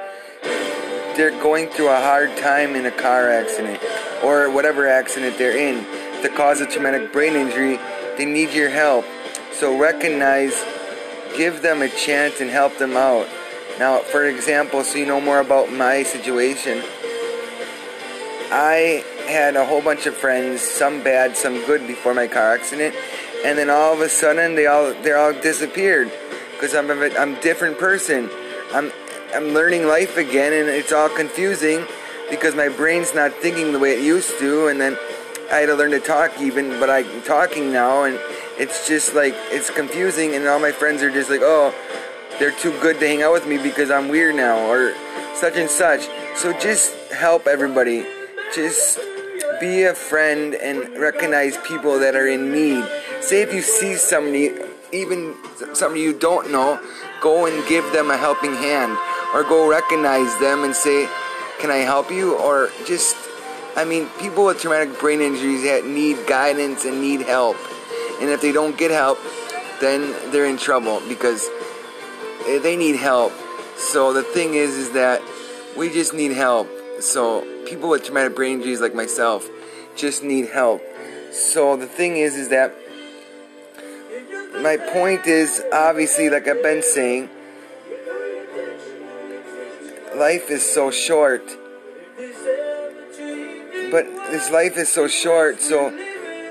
they're 1.15 1.31
going 1.41 1.69
through 1.69 1.87
a 1.87 2.01
hard 2.01 2.35
time 2.37 2.75
in 2.75 2.85
a 2.85 2.91
car 2.91 3.29
accident 3.29 3.81
or 4.21 4.49
whatever 4.51 4.87
accident 4.87 5.37
they're 5.37 5.57
in 5.57 5.83
to 6.21 6.29
cause 6.29 6.59
a 6.59 6.65
traumatic 6.65 7.13
brain 7.13 7.35
injury, 7.35 7.79
they 8.17 8.25
need 8.25 8.51
your 8.51 8.69
help. 8.69 9.05
So 9.53 9.77
recognize, 9.77 10.53
give 11.37 11.61
them 11.61 11.81
a 11.81 11.89
chance 11.89 12.41
and 12.41 12.49
help 12.49 12.77
them 12.77 12.97
out. 12.97 13.27
Now, 13.77 13.99
for 13.99 14.25
example, 14.25 14.83
so 14.83 14.97
you 14.97 15.05
know 15.05 15.19
more 15.19 15.39
about 15.39 15.71
my 15.71 16.03
situation, 16.03 16.81
I 18.51 19.03
had 19.27 19.55
a 19.55 19.65
whole 19.65 19.81
bunch 19.81 20.05
of 20.05 20.15
friends, 20.15 20.61
some 20.61 21.03
bad, 21.03 21.35
some 21.35 21.65
good, 21.65 21.85
before 21.85 22.13
my 22.13 22.27
car 22.27 22.53
accident, 22.53 22.95
and 23.43 23.57
then 23.57 23.69
all 23.69 23.93
of 23.93 23.99
a 23.99 24.07
sudden 24.07 24.55
they 24.55 24.65
all 24.65 24.93
they 25.01 25.11
all 25.11 25.33
disappeared. 25.33 26.11
Because 26.53 26.73
I'm 26.73 26.89
a, 26.89 27.09
I'm 27.17 27.35
a 27.35 27.41
different 27.41 27.77
person. 27.77 28.29
I'm 28.71 28.93
I'm 29.33 29.49
learning 29.49 29.88
life 29.88 30.15
again, 30.15 30.53
and 30.53 30.69
it's 30.69 30.93
all 30.93 31.09
confusing 31.09 31.85
because 32.29 32.55
my 32.55 32.69
brain's 32.69 33.13
not 33.13 33.33
thinking 33.33 33.73
the 33.73 33.79
way 33.79 33.97
it 33.97 34.03
used 34.03 34.39
to, 34.39 34.67
and 34.67 34.79
then 34.79 34.97
I 35.51 35.57
had 35.57 35.65
to 35.65 35.75
learn 35.75 35.91
to 35.91 35.99
talk 35.99 36.39
even, 36.39 36.79
but 36.79 36.89
I'm 36.89 37.21
talking 37.23 37.73
now, 37.73 38.05
and 38.05 38.19
it's 38.57 38.88
just 38.88 39.13
like 39.13 39.35
it's 39.51 39.69
confusing, 39.69 40.33
and 40.33 40.47
all 40.47 40.59
my 40.59 40.71
friends 40.71 41.03
are 41.03 41.11
just 41.11 41.29
like, 41.29 41.41
oh, 41.43 41.73
they're 42.39 42.52
too 42.52 42.78
good 42.82 43.00
to 43.00 43.08
hang 43.08 43.21
out 43.21 43.34
with 43.34 43.48
me 43.48 43.58
because 43.58 43.89
I'm 43.89 44.10
weird 44.10 44.36
now, 44.36 44.69
or 44.69 44.93
such 45.36 45.56
and 45.56 45.69
such. 45.69 46.08
So 46.36 46.58
just 46.60 46.93
help 47.12 47.48
everybody. 47.48 48.06
Just 48.54 49.00
be 49.60 49.84
a 49.84 49.93
friend 49.93 50.54
and 50.56 50.98
recognize 50.98 51.58
people 51.65 52.00
that 52.00 52.15
are 52.15 52.28
in 52.28 52.52
need. 52.52 52.86
Say 53.21 53.41
if 53.41 53.54
you 53.54 53.62
see 53.62 53.95
somebody, 53.95 54.52
even 54.91 55.36
somebody 55.74 56.02
you 56.02 56.17
don't 56.17 56.52
know, 56.52 56.80
go 57.21 57.45
and 57.45 57.67
give 57.67 57.91
them 57.93 58.12
a 58.12 58.17
helping 58.17 58.54
hand 58.54 58.98
or 59.34 59.43
go 59.43 59.69
recognize 59.69 60.38
them 60.39 60.63
and 60.63 60.76
say, 60.76 61.08
Can 61.60 61.71
I 61.71 61.78
help 61.78 62.12
you? 62.12 62.38
Or 62.38 62.69
just, 62.86 63.15
I 63.76 63.86
mean, 63.86 64.08
people 64.19 64.45
with 64.45 64.60
traumatic 64.60 65.00
brain 65.00 65.21
injuries 65.21 65.63
that 65.63 65.86
need 65.86 66.28
guidance 66.28 66.86
and 66.86 67.02
need 67.02 67.21
help. 67.21 67.58
And 68.21 68.30
if 68.30 68.41
they 68.41 68.52
don't 68.52 68.78
get 68.78 68.91
help, 68.91 69.19
then 69.82 70.13
they're 70.32 70.45
in 70.45 70.58
trouble 70.58 71.02
because 71.08 71.50
Eh, 72.47 72.60
they 72.60 72.75
need 72.75 72.95
help. 72.95 73.34
So 73.77 74.13
the 74.13 74.23
thing 74.23 74.53
is, 74.53 74.75
is 74.75 74.91
that 74.91 75.21
we 75.75 75.91
just 75.91 76.13
need 76.13 76.31
help. 76.31 76.69
So 76.99 77.41
people 77.65 77.89
with 77.89 78.03
traumatic 78.05 78.36
brain 78.36 78.58
injuries 78.58 78.81
like 78.81 78.95
myself 78.95 79.47
just 79.95 80.23
need 80.23 80.49
help. 80.49 80.81
So 81.31 81.75
the 81.75 81.88
thing 81.88 82.17
is, 82.17 82.36
is 82.36 82.49
that 82.49 82.73
my 84.62 84.77
point 84.77 85.27
is 85.27 85.63
obviously, 85.73 86.29
like 86.29 86.47
I've 86.47 86.63
been 86.63 86.81
saying, 86.81 87.29
life 90.15 90.49
is 90.49 90.63
so 90.63 90.91
short. 90.91 91.43
But 93.91 94.05
this 94.31 94.49
life 94.51 94.77
is 94.77 94.89
so 94.89 95.08
short, 95.08 95.62
so 95.62 95.91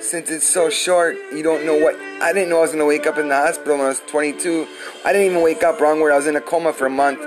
since 0.05 0.31
it's 0.31 0.47
so 0.47 0.69
short, 0.69 1.17
you 1.33 1.43
don't 1.43 1.65
know 1.65 1.77
what. 1.77 1.97
I 2.21 2.33
didn't 2.33 2.51
know 2.51 2.59
I 2.59 2.63
was 2.63 2.73
to 2.73 2.85
wake 2.85 3.07
up 3.07 3.17
in 3.17 3.29
the 3.29 3.35
hospital 3.35 3.79
when 3.79 3.87
I 3.87 3.89
was 3.89 4.01
22. 4.07 4.69
I 5.05 5.13
didn't 5.13 5.31
even 5.31 5.43
wake 5.43 5.63
up, 5.63 5.81
wrong 5.81 6.01
word. 6.01 6.13
I 6.13 6.17
was 6.17 6.27
in 6.27 6.37
a 6.37 6.41
coma 6.41 6.73
for 6.73 6.87
a 6.87 6.91
month. 6.91 7.21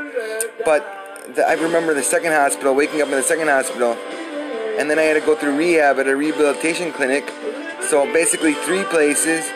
But 0.63 1.33
the, 1.35 1.43
I 1.47 1.53
remember 1.53 1.93
the 1.93 2.03
second 2.03 2.33
hospital, 2.33 2.75
waking 2.75 3.01
up 3.01 3.07
in 3.07 3.15
the 3.15 3.23
second 3.23 3.47
hospital. 3.47 3.93
And 4.79 4.89
then 4.89 4.99
I 4.99 5.03
had 5.03 5.19
to 5.19 5.25
go 5.25 5.35
through 5.35 5.57
rehab 5.57 5.97
at 5.97 6.07
a 6.07 6.15
rehabilitation 6.15 6.93
clinic. 6.93 7.27
So 7.81 8.05
basically, 8.13 8.53
three 8.53 8.83
places. 8.83 9.49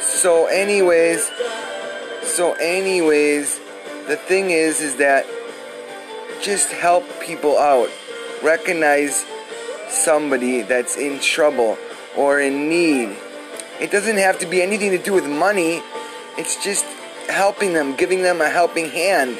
So, 0.00 0.46
anyways, 0.46 1.30
so, 2.22 2.54
anyways, 2.54 3.58
the 4.06 4.16
thing 4.16 4.50
is, 4.50 4.80
is 4.80 4.96
that 4.96 5.26
just 6.40 6.70
help 6.70 7.04
people 7.20 7.58
out. 7.58 7.90
Recognize 8.44 9.26
somebody 9.88 10.62
that's 10.62 10.96
in 10.96 11.18
trouble 11.18 11.76
or 12.18 12.40
in 12.40 12.68
need. 12.68 13.16
It 13.80 13.90
doesn't 13.90 14.18
have 14.18 14.38
to 14.40 14.46
be 14.46 14.60
anything 14.60 14.90
to 14.90 14.98
do 14.98 15.14
with 15.14 15.26
money. 15.26 15.80
It's 16.36 16.62
just 16.62 16.84
helping 17.28 17.72
them, 17.72 17.94
giving 17.96 18.22
them 18.22 18.40
a 18.40 18.48
helping 18.48 18.90
hand, 18.90 19.38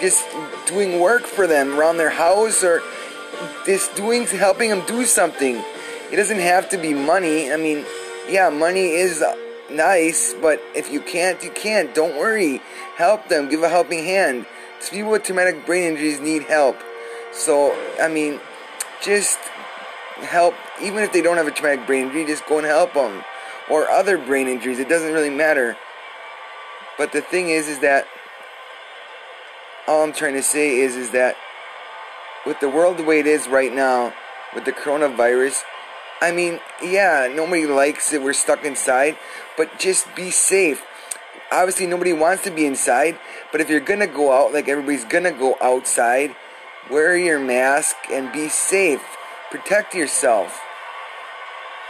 just 0.00 0.24
doing 0.66 1.00
work 1.00 1.22
for 1.22 1.46
them 1.46 1.78
around 1.78 1.96
their 1.96 2.10
house 2.10 2.62
or 2.62 2.82
just 3.66 3.94
doing 3.96 4.26
helping 4.26 4.70
them 4.70 4.82
do 4.86 5.04
something. 5.04 5.56
It 6.12 6.16
doesn't 6.16 6.40
have 6.40 6.68
to 6.70 6.78
be 6.78 6.94
money. 6.94 7.52
I 7.52 7.56
mean, 7.56 7.84
yeah, 8.28 8.50
money 8.50 8.90
is 8.90 9.24
nice, 9.70 10.34
but 10.34 10.60
if 10.76 10.92
you 10.92 11.00
can't, 11.00 11.42
you 11.42 11.50
can't. 11.50 11.94
Don't 11.94 12.16
worry. 12.16 12.60
Help 12.96 13.28
them, 13.28 13.48
give 13.48 13.62
a 13.62 13.68
helping 13.68 14.04
hand 14.04 14.46
people 14.86 15.10
with 15.10 15.24
traumatic 15.24 15.66
brain 15.66 15.84
injuries 15.84 16.20
need 16.20 16.44
help. 16.44 16.76
So, 17.32 17.76
I 18.00 18.08
mean, 18.08 18.40
just 19.02 19.38
help, 20.20 20.54
even 20.82 21.02
if 21.02 21.12
they 21.12 21.22
don't 21.22 21.36
have 21.36 21.46
a 21.46 21.50
traumatic 21.50 21.86
brain 21.86 22.06
injury, 22.06 22.26
just 22.26 22.46
go 22.46 22.58
and 22.58 22.66
help 22.66 22.94
them. 22.94 23.24
Or 23.70 23.88
other 23.90 24.16
brain 24.18 24.48
injuries, 24.48 24.78
it 24.78 24.88
doesn't 24.88 25.12
really 25.12 25.30
matter. 25.30 25.76
But 26.96 27.12
the 27.12 27.20
thing 27.20 27.50
is, 27.50 27.68
is 27.68 27.80
that 27.80 28.06
all 29.86 30.02
I'm 30.02 30.12
trying 30.12 30.34
to 30.34 30.42
say 30.42 30.80
is, 30.80 30.96
is 30.96 31.10
that 31.10 31.36
with 32.46 32.60
the 32.60 32.68
world 32.68 32.96
the 32.96 33.04
way 33.04 33.20
it 33.20 33.26
is 33.26 33.48
right 33.48 33.72
now, 33.72 34.14
with 34.54 34.64
the 34.64 34.72
coronavirus, 34.72 35.62
I 36.20 36.32
mean, 36.32 36.60
yeah, 36.82 37.30
nobody 37.32 37.66
likes 37.66 38.12
it. 38.12 38.22
We're 38.22 38.32
stuck 38.32 38.64
inside, 38.64 39.16
but 39.56 39.78
just 39.78 40.14
be 40.16 40.30
safe 40.30 40.82
obviously 41.50 41.86
nobody 41.86 42.12
wants 42.12 42.44
to 42.44 42.50
be 42.50 42.66
inside, 42.66 43.18
but 43.52 43.60
if 43.60 43.70
you're 43.70 43.80
gonna 43.80 44.06
go 44.06 44.32
out, 44.32 44.52
like 44.52 44.68
everybody's 44.68 45.04
gonna 45.04 45.32
go 45.32 45.56
outside, 45.60 46.34
wear 46.90 47.16
your 47.16 47.38
mask 47.38 47.96
and 48.10 48.32
be 48.32 48.48
safe. 48.48 49.02
Protect 49.50 49.94
yourself. 49.94 50.60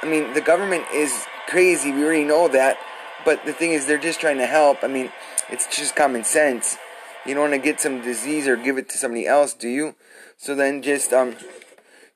I 0.02 0.06
mean, 0.06 0.32
the 0.32 0.40
government 0.40 0.84
is 0.94 1.26
crazy. 1.48 1.90
We 1.92 2.04
already 2.04 2.24
know 2.24 2.48
that. 2.48 2.78
But 3.24 3.44
the 3.44 3.52
thing 3.52 3.72
is, 3.72 3.86
they're 3.86 3.98
just 3.98 4.20
trying 4.20 4.38
to 4.38 4.46
help. 4.46 4.84
I 4.84 4.86
mean, 4.86 5.10
it's 5.50 5.66
just 5.76 5.96
common 5.96 6.24
sense. 6.24 6.78
You 7.26 7.34
don't 7.34 7.50
want 7.50 7.54
to 7.54 7.58
get 7.58 7.80
some 7.80 8.00
disease 8.00 8.46
or 8.46 8.56
give 8.56 8.78
it 8.78 8.88
to 8.90 8.98
somebody 8.98 9.26
else, 9.26 9.54
do 9.54 9.68
you? 9.68 9.96
So 10.36 10.54
then 10.54 10.82
just 10.82 11.12
um, 11.12 11.36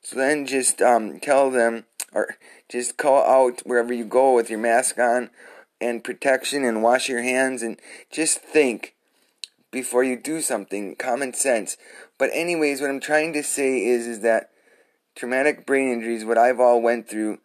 so 0.01 0.17
then 0.17 0.45
just 0.45 0.81
um, 0.81 1.19
tell 1.19 1.51
them 1.51 1.85
or 2.13 2.35
just 2.69 2.97
call 2.97 3.23
out 3.23 3.61
wherever 3.65 3.93
you 3.93 4.05
go 4.05 4.33
with 4.33 4.49
your 4.49 4.59
mask 4.59 4.97
on 4.97 5.29
and 5.81 6.03
protection 6.03 6.63
and 6.63 6.83
wash 6.83 7.09
your 7.09 7.21
hands 7.21 7.61
and 7.61 7.79
just 8.11 8.39
think 8.39 8.95
before 9.71 10.03
you 10.03 10.17
do 10.17 10.39
something 10.39 10.95
common 10.95 11.33
sense 11.33 11.77
but 12.17 12.29
anyways 12.31 12.79
what 12.79 12.89
i'm 12.89 12.99
trying 12.99 13.33
to 13.33 13.41
say 13.43 13.83
is 13.83 14.05
is 14.05 14.19
that 14.19 14.51
traumatic 15.15 15.65
brain 15.65 15.91
injuries 15.91 16.25
what 16.25 16.37
i've 16.37 16.59
all 16.59 16.81
went 16.81 17.07
through 17.07 17.39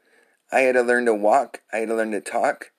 i 0.52 0.60
had 0.60 0.72
to 0.72 0.82
learn 0.82 1.04
to 1.04 1.14
walk 1.14 1.62
i 1.72 1.78
had 1.78 1.88
to 1.88 1.94
learn 1.94 2.10
to 2.10 2.20
talk 2.20 2.70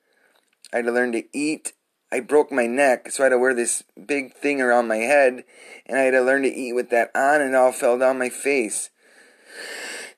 i 0.73 0.77
had 0.77 0.85
to 0.85 0.91
learn 0.91 1.11
to 1.11 1.23
eat 1.33 1.73
i 2.11 2.19
broke 2.19 2.51
my 2.51 2.65
neck 2.65 3.11
so 3.11 3.23
i 3.23 3.25
had 3.25 3.29
to 3.29 3.37
wear 3.37 3.53
this 3.53 3.83
big 4.07 4.33
thing 4.33 4.61
around 4.61 4.87
my 4.87 4.97
head 4.97 5.43
and 5.85 5.97
i 5.97 6.01
had 6.01 6.11
to 6.11 6.21
learn 6.21 6.43
to 6.43 6.53
eat 6.53 6.73
with 6.73 6.89
that 6.89 7.11
on 7.15 7.41
and 7.41 7.53
it 7.53 7.55
all 7.55 7.71
fell 7.71 7.97
down 7.97 8.17
my 8.17 8.29
face 8.29 8.89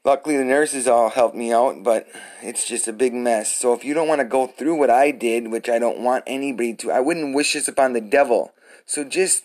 Luckily, 0.03 0.35
the 0.35 0.43
nurses 0.43 0.87
all 0.87 1.11
helped 1.11 1.35
me 1.35 1.53
out, 1.53 1.83
but 1.83 2.07
it's 2.41 2.67
just 2.67 2.87
a 2.87 2.93
big 2.93 3.13
mess. 3.13 3.51
So, 3.55 3.73
if 3.73 3.85
you 3.85 3.93
don't 3.93 4.07
want 4.07 4.19
to 4.19 4.25
go 4.25 4.47
through 4.47 4.75
what 4.75 4.89
I 4.89 5.11
did, 5.11 5.51
which 5.51 5.69
I 5.69 5.77
don't 5.77 5.99
want 5.99 6.23
anybody 6.25 6.73
to, 6.75 6.91
I 6.91 6.99
wouldn't 6.99 7.35
wish 7.35 7.53
this 7.53 7.67
upon 7.67 7.93
the 7.93 8.01
devil. 8.01 8.51
So, 8.87 9.03
just 9.03 9.43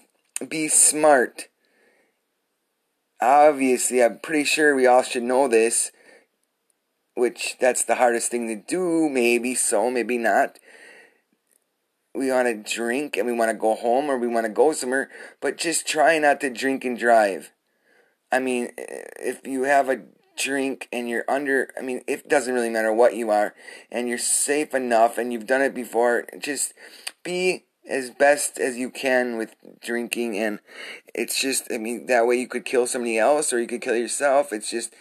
be 0.48 0.68
smart. 0.68 1.48
Obviously, 3.20 4.02
I'm 4.02 4.18
pretty 4.18 4.44
sure 4.44 4.74
we 4.74 4.86
all 4.86 5.02
should 5.02 5.22
know 5.22 5.48
this, 5.48 5.90
which 7.14 7.56
that's 7.58 7.84
the 7.84 7.96
hardest 7.96 8.30
thing 8.30 8.46
to 8.48 8.56
do. 8.56 9.08
Maybe 9.08 9.54
so, 9.54 9.90
maybe 9.90 10.18
not. 10.18 10.58
We 12.14 12.30
want 12.30 12.48
to 12.48 12.74
drink 12.74 13.16
and 13.16 13.26
we 13.26 13.32
want 13.32 13.50
to 13.50 13.56
go 13.56 13.74
home 13.74 14.10
or 14.10 14.16
we 14.16 14.26
want 14.26 14.46
to 14.46 14.52
go 14.52 14.72
somewhere, 14.72 15.10
but 15.40 15.58
just 15.58 15.86
try 15.86 16.18
not 16.18 16.40
to 16.40 16.50
drink 16.50 16.84
and 16.84 16.98
drive. 16.98 17.52
I 18.32 18.38
mean, 18.38 18.70
if 18.76 19.46
you 19.46 19.64
have 19.64 19.88
a 19.88 20.02
drink 20.36 20.88
and 20.92 21.08
you're 21.08 21.24
under, 21.28 21.70
I 21.78 21.82
mean, 21.82 22.02
it 22.06 22.28
doesn't 22.28 22.52
really 22.52 22.70
matter 22.70 22.92
what 22.92 23.14
you 23.14 23.30
are, 23.30 23.54
and 23.90 24.08
you're 24.08 24.18
safe 24.18 24.74
enough 24.74 25.18
and 25.18 25.32
you've 25.32 25.46
done 25.46 25.62
it 25.62 25.74
before, 25.74 26.26
just 26.38 26.74
be 27.22 27.65
as 27.88 28.10
best 28.10 28.58
as 28.58 28.76
you 28.76 28.90
can 28.90 29.36
with 29.36 29.54
drinking. 29.80 30.38
And 30.38 30.60
it's 31.14 31.40
just, 31.40 31.70
I 31.72 31.78
mean, 31.78 32.06
that 32.06 32.26
way 32.26 32.36
you 32.36 32.48
could 32.48 32.64
kill 32.64 32.86
somebody 32.86 33.18
else 33.18 33.52
or 33.52 33.60
you 33.60 33.66
could 33.66 33.80
kill 33.82 33.96
yourself. 33.96 34.52
It's 34.52 34.70
just 34.70 34.94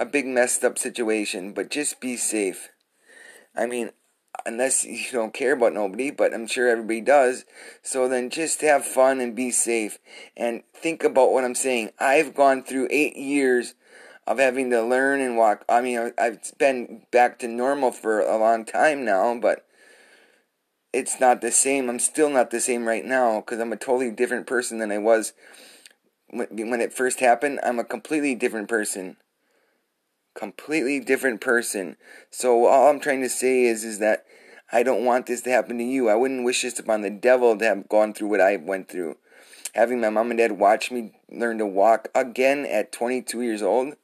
a 0.00 0.06
big 0.06 0.26
messed 0.26 0.64
up 0.64 0.78
situation, 0.78 1.52
but 1.52 1.70
just 1.70 2.00
be 2.00 2.16
safe. 2.16 2.70
I 3.54 3.66
mean, 3.66 3.90
unless 4.46 4.84
you 4.84 5.04
don't 5.12 5.34
care 5.34 5.52
about 5.52 5.74
nobody, 5.74 6.10
but 6.10 6.34
I'm 6.34 6.46
sure 6.46 6.68
everybody 6.68 7.00
does. 7.00 7.44
So 7.82 8.08
then 8.08 8.30
just 8.30 8.60
have 8.62 8.84
fun 8.84 9.20
and 9.20 9.36
be 9.36 9.50
safe 9.50 9.98
and 10.36 10.62
think 10.74 11.04
about 11.04 11.32
what 11.32 11.44
I'm 11.44 11.54
saying. 11.54 11.90
I've 11.98 12.34
gone 12.34 12.62
through 12.62 12.88
eight 12.90 13.16
years 13.16 13.74
of 14.26 14.38
having 14.38 14.70
to 14.70 14.82
learn 14.82 15.20
and 15.20 15.36
walk. 15.36 15.64
I 15.68 15.80
mean, 15.80 16.12
I've 16.18 16.40
been 16.58 17.02
back 17.10 17.38
to 17.40 17.48
normal 17.48 17.90
for 17.90 18.20
a 18.20 18.38
long 18.38 18.64
time 18.64 19.04
now, 19.04 19.34
but 19.38 19.66
it's 20.92 21.20
not 21.20 21.40
the 21.40 21.50
same. 21.50 21.88
I'm 21.88 21.98
still 21.98 22.30
not 22.30 22.50
the 22.50 22.60
same 22.60 22.86
right 22.86 23.04
now 23.04 23.40
because 23.40 23.60
I'm 23.60 23.72
a 23.72 23.76
totally 23.76 24.10
different 24.10 24.46
person 24.46 24.78
than 24.78 24.90
I 24.90 24.98
was 24.98 25.32
when 26.30 26.80
it 26.80 26.92
first 26.92 27.20
happened. 27.20 27.60
I'm 27.62 27.78
a 27.78 27.84
completely 27.84 28.34
different 28.34 28.68
person 28.68 29.16
completely 30.34 31.00
different 31.00 31.40
person. 31.40 31.96
So 32.30 32.66
all 32.66 32.88
I'm 32.88 33.00
trying 33.00 33.22
to 33.22 33.28
say 33.28 33.64
is 33.64 33.84
is 33.84 33.98
that 33.98 34.24
I 34.72 34.82
don't 34.82 35.04
want 35.04 35.26
this 35.26 35.42
to 35.42 35.50
happen 35.50 35.78
to 35.78 35.84
you. 35.84 36.08
I 36.08 36.14
wouldn't 36.14 36.44
wish 36.44 36.62
this 36.62 36.78
upon 36.78 37.02
the 37.02 37.10
devil 37.10 37.56
to 37.56 37.64
have 37.64 37.88
gone 37.88 38.14
through 38.14 38.28
what 38.28 38.40
I 38.40 38.56
went 38.56 38.88
through. 38.88 39.16
Having 39.74 40.00
my 40.00 40.10
mom 40.10 40.30
and 40.30 40.38
dad 40.38 40.52
watch 40.52 40.90
me 40.90 41.12
learn 41.30 41.58
to 41.58 41.66
walk 41.66 42.08
again 42.14 42.66
at 42.66 42.92
22 42.92 43.42
years 43.42 43.62
old. 43.62 43.94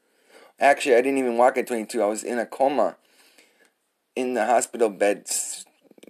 Actually, 0.61 0.97
I 0.97 1.03
didn't 1.03 1.19
even 1.19 1.37
walk 1.37 1.57
at 1.57 1.67
22. 1.67 2.03
I 2.03 2.07
was 2.07 2.25
in 2.25 2.39
a 2.39 2.47
coma 2.47 2.97
in 4.17 4.35
the 4.35 4.47
hospital 4.47 4.91
bed, 4.91 5.29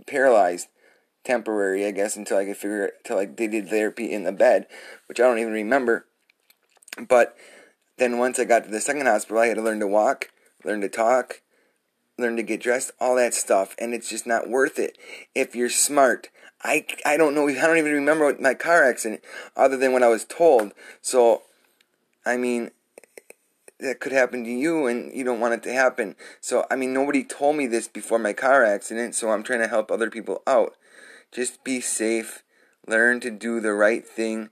paralyzed, 0.09 0.69
temporary, 1.25 1.87
I 1.87 1.91
guess, 1.91 2.17
until 2.17 2.39
I 2.39 2.47
could 2.47 2.57
figure 2.57 2.87
it, 2.87 2.95
until 2.99 3.17
like 3.17 3.37
they 3.37 3.47
did 3.47 3.69
therapy 3.69 4.11
in 4.13 4.25
the 4.25 4.33
bed, 4.33 4.67
which 5.07 5.21
I 5.21 5.25
don't 5.25 5.39
even 5.39 5.53
remember. 5.53 6.07
But 7.09 7.37
then 7.99 8.19
once 8.19 8.39
I 8.39 8.45
got 8.45 8.65
to 8.65 8.71
the 8.71 8.81
second 8.81 9.07
hospital, 9.07 9.43
I 9.43 9.47
had 9.47 9.57
to 9.57 9.63
learn 9.63 9.81
to 9.81 9.87
walk, 9.87 10.31
learn 10.65 10.81
to 10.81 10.89
talk, 10.89 11.43
learn 12.19 12.37
to 12.37 12.43
get 12.43 12.61
dressed, 12.61 12.91
all 13.01 13.15
that 13.17 13.35
stuff, 13.35 13.75
and 13.79 13.95
it's 13.95 14.09
just 14.09 14.27
not 14.27 14.49
worth 14.49 14.79
it 14.79 14.99
if 15.35 15.55
you're 15.55 15.71
smart. 15.71 16.29
I, 16.63 16.87
I 17.07 17.17
don't 17.17 17.35
know, 17.35 17.49
I 17.49 17.55
don't 17.55 17.79
even 17.79 17.93
remember 17.93 18.37
my 18.41 18.55
car 18.55 18.85
accident 18.85 19.23
other 19.57 19.77
than 19.77 19.93
what 19.93 20.03
I 20.03 20.09
was 20.09 20.25
told. 20.25 20.73
So, 21.01 21.43
I 22.27 22.37
mean, 22.37 22.73
that 23.81 24.01
could 24.01 24.13
happen 24.13 24.45
to 24.45 24.51
you 24.51 24.87
and 24.87 25.13
you 25.15 25.25
don't 25.25 25.41
want 25.41 25.55
it 25.55 25.63
to 25.65 25.73
happen. 25.73 26.17
So, 26.41 26.67
I 26.71 26.77
mean, 26.77 26.93
nobody 26.93 27.25
told 27.25 27.57
me 27.57 27.67
this 27.67 27.89
before 27.89 28.19
my 28.19 28.33
car 28.33 28.65
accident, 28.65 29.15
so 29.15 29.31
I'm 29.31 29.43
trying 29.43 29.61
to 29.61 29.69
help 29.69 29.91
other 29.91 30.11
people 30.11 30.43
out. 30.47 30.75
Just 31.31 31.63
be 31.63 31.81
safe, 31.81 32.43
learn 32.87 33.21
to 33.21 33.31
do 33.31 33.61
the 33.61 33.73
right 33.73 34.07
thing, 34.07 34.51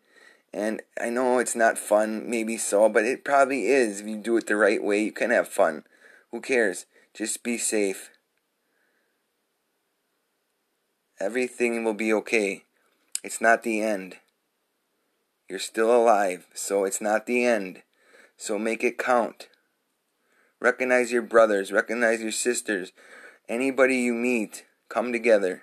and 0.53 0.83
I 1.01 1.11
know 1.11 1.39
it's 1.39 1.57
not 1.57 1.77
fun, 1.77 2.31
maybe 2.31 2.57
so, 2.57 2.89
but 2.89 3.05
it 3.05 3.25
probably 3.25 3.67
is. 3.67 4.01
If 4.01 4.07
you 4.07 4.17
do 4.17 4.37
it 4.37 4.47
the 4.47 4.57
right 4.57 4.83
way, 4.83 5.03
you 5.03 5.13
can 5.13 5.31
have 5.31 5.49
fun. 5.49 5.85
Who 6.31 6.41
cares? 6.41 6.87
Just 7.13 7.43
be 7.43 7.59
safe. 7.59 8.11
Everything 11.19 11.83
will 11.83 11.95
be 11.95 12.13
okay. 12.13 12.65
It's 13.25 13.41
not 13.41 13.63
the 13.63 13.81
end. 13.81 14.17
You're 15.49 15.59
still 15.59 15.95
alive, 15.95 16.47
so 16.55 16.85
it's 16.85 17.01
not 17.01 17.27
the 17.27 17.45
end. 17.45 17.83
So 18.37 18.59
make 18.59 18.85
it 18.85 18.99
count. 18.99 19.49
Recognize 20.61 21.13
your 21.13 21.23
brothers, 21.23 21.73
recognize 21.73 22.21
your 22.23 22.33
sisters, 22.33 22.93
anybody 23.49 23.97
you 23.97 24.15
meet, 24.15 24.65
come 24.89 25.13
together 25.13 25.63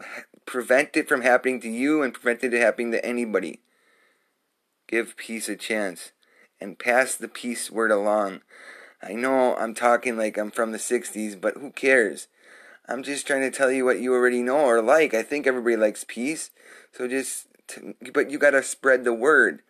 prevent 0.46 0.96
it 0.96 1.08
from 1.08 1.22
happening 1.22 1.60
to 1.60 1.68
you 1.68 2.02
and 2.02 2.14
prevent 2.14 2.42
it 2.44 2.50
from 2.50 2.60
happening 2.60 2.92
to 2.92 3.04
anybody. 3.04 3.60
Give 4.86 5.16
peace 5.16 5.48
a 5.48 5.56
chance 5.56 6.12
and 6.60 6.78
pass 6.78 7.14
the 7.14 7.28
peace 7.28 7.70
word 7.70 7.90
along. 7.90 8.42
I 9.02 9.12
know 9.12 9.56
I'm 9.56 9.74
talking 9.74 10.16
like 10.16 10.38
I'm 10.38 10.50
from 10.50 10.72
the 10.72 10.78
60s, 10.78 11.40
but 11.40 11.54
who 11.54 11.70
cares? 11.70 12.28
I'm 12.86 13.02
just 13.02 13.26
trying 13.26 13.42
to 13.42 13.50
tell 13.50 13.70
you 13.70 13.84
what 13.84 14.00
you 14.00 14.12
already 14.12 14.42
know 14.42 14.60
or 14.60 14.82
like. 14.82 15.14
I 15.14 15.22
think 15.22 15.46
everybody 15.46 15.76
likes 15.76 16.04
peace. 16.06 16.50
So 16.92 17.08
just, 17.08 17.46
but 18.12 18.30
you 18.30 18.38
got 18.38 18.50
to 18.50 18.62
spread 18.62 19.04
the 19.04 19.14
word. 19.14 19.62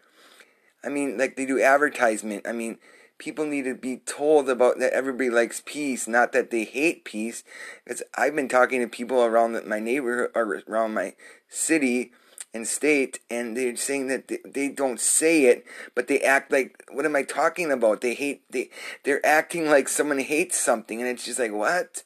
I 0.85 0.89
mean, 0.89 1.19
like 1.19 1.37
they 1.37 1.47
do 1.47 1.61
advertisement. 1.61 2.47
I 2.47 2.53
mean, 2.53 2.79
people 3.19 3.47
need 3.47 3.65
to 3.65 3.75
be 3.75 3.99
told 3.99 4.49
about 4.49 4.79
that 4.79 4.93
everybody 4.93 5.31
likes 5.31 5.63
peace, 5.65 6.07
not 6.07 6.33
that 6.33 6.51
they 6.51 6.65
hate 6.65 7.05
peace. 7.05 7.43
Because 7.85 8.03
I've 8.17 8.37
been 8.37 8.49
talking 8.49 8.81
to 8.81 8.89
people 8.89 9.23
around 9.23 9.67
my 9.67 9.81
neighborhood 9.81 10.31
or 10.35 10.63
around 10.69 10.95
my 10.95 11.15
city 11.49 12.13
and 12.53 12.69
state, 12.69 13.19
and 13.29 13.57
they're 13.57 13.75
saying 13.75 14.07
that 14.09 14.29
they, 14.29 14.39
they 14.45 14.69
don't 14.69 15.01
say 15.01 15.47
it, 15.47 15.65
but 15.95 16.07
they 16.07 16.21
act 16.21 16.53
like, 16.53 16.85
what 16.93 17.05
am 17.05 17.17
I 17.17 17.25
talking 17.25 17.73
about? 17.73 18.01
They 18.01 18.15
hate, 18.15 18.43
they, 18.51 18.71
they're 19.03 19.25
acting 19.27 19.67
like 19.67 19.89
someone 19.89 20.21
hates 20.21 20.59
something, 20.59 21.01
and 21.01 21.09
it's 21.09 21.25
just 21.25 21.41
like, 21.41 21.53
what? 21.53 22.05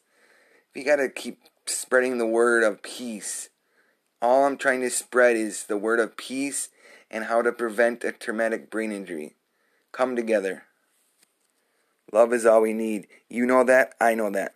You 0.75 0.85
gotta 0.85 1.09
keep 1.11 1.41
spreading 1.67 2.17
the 2.17 2.27
word 2.27 2.62
of 2.62 2.83
peace. 2.83 3.51
All 4.23 4.45
I'm 4.45 4.57
trying 4.57 4.81
to 4.81 4.91
spread 4.91 5.37
is 5.37 5.64
the 5.64 5.77
word 5.77 6.01
of 6.01 6.17
peace 6.17 6.71
and 7.11 7.25
how 7.25 7.42
to 7.42 7.53
prevent 7.53 8.05
a 8.05 8.12
traumatic 8.12 8.71
brain 8.71 8.92
injury. 8.92 9.37
Come 9.92 10.16
together. 10.16 10.64
Love 12.12 12.33
is 12.33 12.47
all 12.47 12.62
we 12.62 12.73
need. 12.73 13.07
You 13.29 13.47
know 13.47 13.64
that. 13.64 13.94
I 14.01 14.14
know 14.14 14.31
that. 14.31 14.55